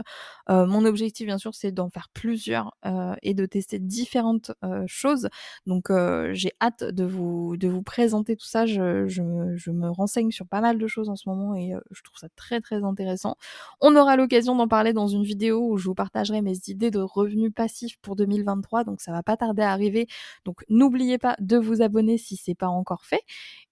Euh, 0.49 0.65
mon 0.65 0.85
objectif, 0.85 1.25
bien 1.25 1.37
sûr, 1.37 1.53
c'est 1.53 1.71
d'en 1.71 1.89
faire 1.89 2.09
plusieurs 2.13 2.75
euh, 2.85 3.15
et 3.21 3.33
de 3.33 3.45
tester 3.45 3.79
différentes 3.79 4.51
choses. 4.85 5.29
Donc, 5.65 5.91
j'ai 6.31 6.51
hâte 6.61 6.83
de 6.83 7.03
vous, 7.03 7.57
de 7.57 7.67
vous 7.67 7.81
présenter 7.81 8.35
tout 8.35 8.45
ça. 8.45 8.65
Je, 8.65 9.07
je, 9.07 9.21
me, 9.21 9.55
je, 9.57 9.71
me, 9.71 9.89
renseigne 9.89 10.31
sur 10.31 10.47
pas 10.47 10.61
mal 10.61 10.77
de 10.77 10.87
choses 10.87 11.09
en 11.09 11.15
ce 11.15 11.29
moment 11.29 11.55
et 11.55 11.73
je 11.91 12.01
trouve 12.03 12.17
ça 12.17 12.27
très, 12.35 12.61
très 12.61 12.83
intéressant. 12.83 13.35
On 13.81 13.95
aura 13.95 14.15
l'occasion 14.15 14.55
d'en 14.55 14.67
parler 14.67 14.93
dans 14.93 15.07
une 15.07 15.23
vidéo 15.23 15.71
où 15.71 15.77
je 15.77 15.85
vous 15.85 15.95
partagerai 15.95 16.41
mes 16.41 16.57
idées 16.67 16.91
de 16.91 16.99
revenus 16.99 17.51
passifs 17.53 17.97
pour 18.01 18.15
2023. 18.15 18.83
Donc, 18.83 19.01
ça 19.01 19.11
va 19.11 19.23
pas 19.23 19.37
tarder 19.37 19.61
à 19.63 19.71
arriver. 19.71 20.07
Donc, 20.45 20.63
n'oubliez 20.69 21.17
pas 21.17 21.35
de 21.39 21.57
vous 21.57 21.81
abonner 21.81 22.17
si 22.17 22.35
c'est 22.37 22.55
pas 22.55 22.67
encore 22.67 23.05
fait. 23.05 23.23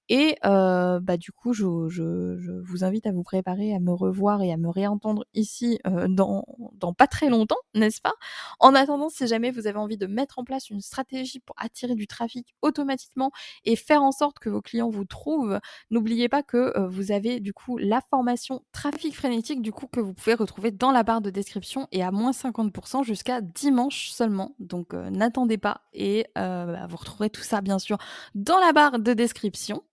Et 0.10 0.38
euh, 0.46 1.00
bah, 1.00 1.18
du 1.18 1.32
coup, 1.32 1.54
je, 1.54 1.66
je, 1.90 2.38
je, 2.38 2.52
vous 2.52 2.84
invite 2.84 3.08
à 3.08 3.12
vous 3.12 3.24
préparer 3.24 3.74
à 3.74 3.80
me 3.80 3.92
revoir 3.92 4.44
et 4.44 4.52
à 4.52 4.58
me 4.58 4.70
réentendre 4.70 5.26
ici 5.34 5.80
euh, 5.88 6.08
dans, 6.08 6.46
dans 6.74 6.94
pas 6.94 7.08
très 7.08 7.30
longtemps, 7.30 7.58
n'est-ce 7.74 8.02
pas? 8.02 8.14
En 8.60 8.76
attendant, 8.76 9.10
si 9.10 9.26
jamais 9.26 9.50
vous 9.50 9.66
avez 9.66 9.80
envie 9.80 9.98
de 9.98 10.06
mettre 10.06 10.38
en 10.38 10.44
place 10.44 10.70
une 10.70 10.82
stratégie 10.82 11.40
pour 11.40 11.56
attirer 11.58 11.96
du 11.96 12.06
trafic 12.06 12.54
automatiquement 12.62 13.32
et 13.64 13.76
faire 13.76 14.04
en 14.04 14.12
sorte 14.12 14.38
que 14.38 14.50
vos 14.50 14.62
clients 14.62 14.90
vous 14.90 15.06
trouvent, 15.06 15.60
n'oubliez 15.90 16.30
pas 16.30 16.44
que 16.44 16.88
vous 16.88 17.12
avez 17.12 17.40
du 17.40 17.54
coup 17.54 17.78
la 17.78 18.02
formation 18.12 18.64
trafic 18.72 19.16
frénétique 19.16 19.62
du 19.62 19.72
coup 19.72 19.88
que 19.88 20.00
vous 20.00 20.14
pouvez 20.14 20.36
retrouver 20.36 20.70
dans 20.72 20.92
la 20.92 21.04
barre 21.04 21.22
de 21.22 21.32
description 21.32 21.88
et 21.92 22.04
à 22.04 22.12
moins 22.12 22.32
50% 22.32 23.04
jusqu'à 23.04 23.42
dimanche 23.42 24.10
seulement. 24.10 24.56
Donc 24.60 24.94
n'attendez 24.94 25.58
pas 25.58 25.82
et 25.94 26.28
bah, 26.36 26.86
vous 26.90 26.98
retrouverez 26.98 27.30
tout 27.30 27.44
ça 27.44 27.62
bien 27.62 27.80
sûr 27.80 27.98
dans 28.36 28.60
la 28.60 28.72
barre 28.72 29.00
de 29.00 29.14
description. 29.14 29.84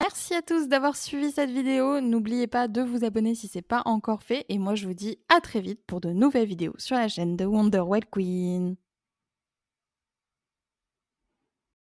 Merci 0.00 0.34
à 0.34 0.42
tous 0.42 0.68
d'avoir 0.68 0.96
suivi 0.96 1.32
cette 1.32 1.50
vidéo. 1.50 2.00
N'oubliez 2.00 2.46
pas 2.46 2.68
de 2.68 2.82
vous 2.82 3.04
abonner 3.04 3.34
si 3.34 3.48
ce 3.48 3.58
n'est 3.58 3.62
pas 3.62 3.82
encore 3.86 4.22
fait. 4.22 4.44
Et 4.48 4.58
moi, 4.58 4.74
je 4.74 4.86
vous 4.86 4.94
dis 4.94 5.18
à 5.34 5.40
très 5.40 5.60
vite 5.60 5.80
pour 5.86 6.00
de 6.00 6.10
nouvelles 6.10 6.48
vidéos 6.48 6.74
sur 6.78 6.96
la 6.96 7.08
chaîne 7.08 7.36
de 7.36 7.44
Wonder 7.44 7.82
Queen. 8.10 8.76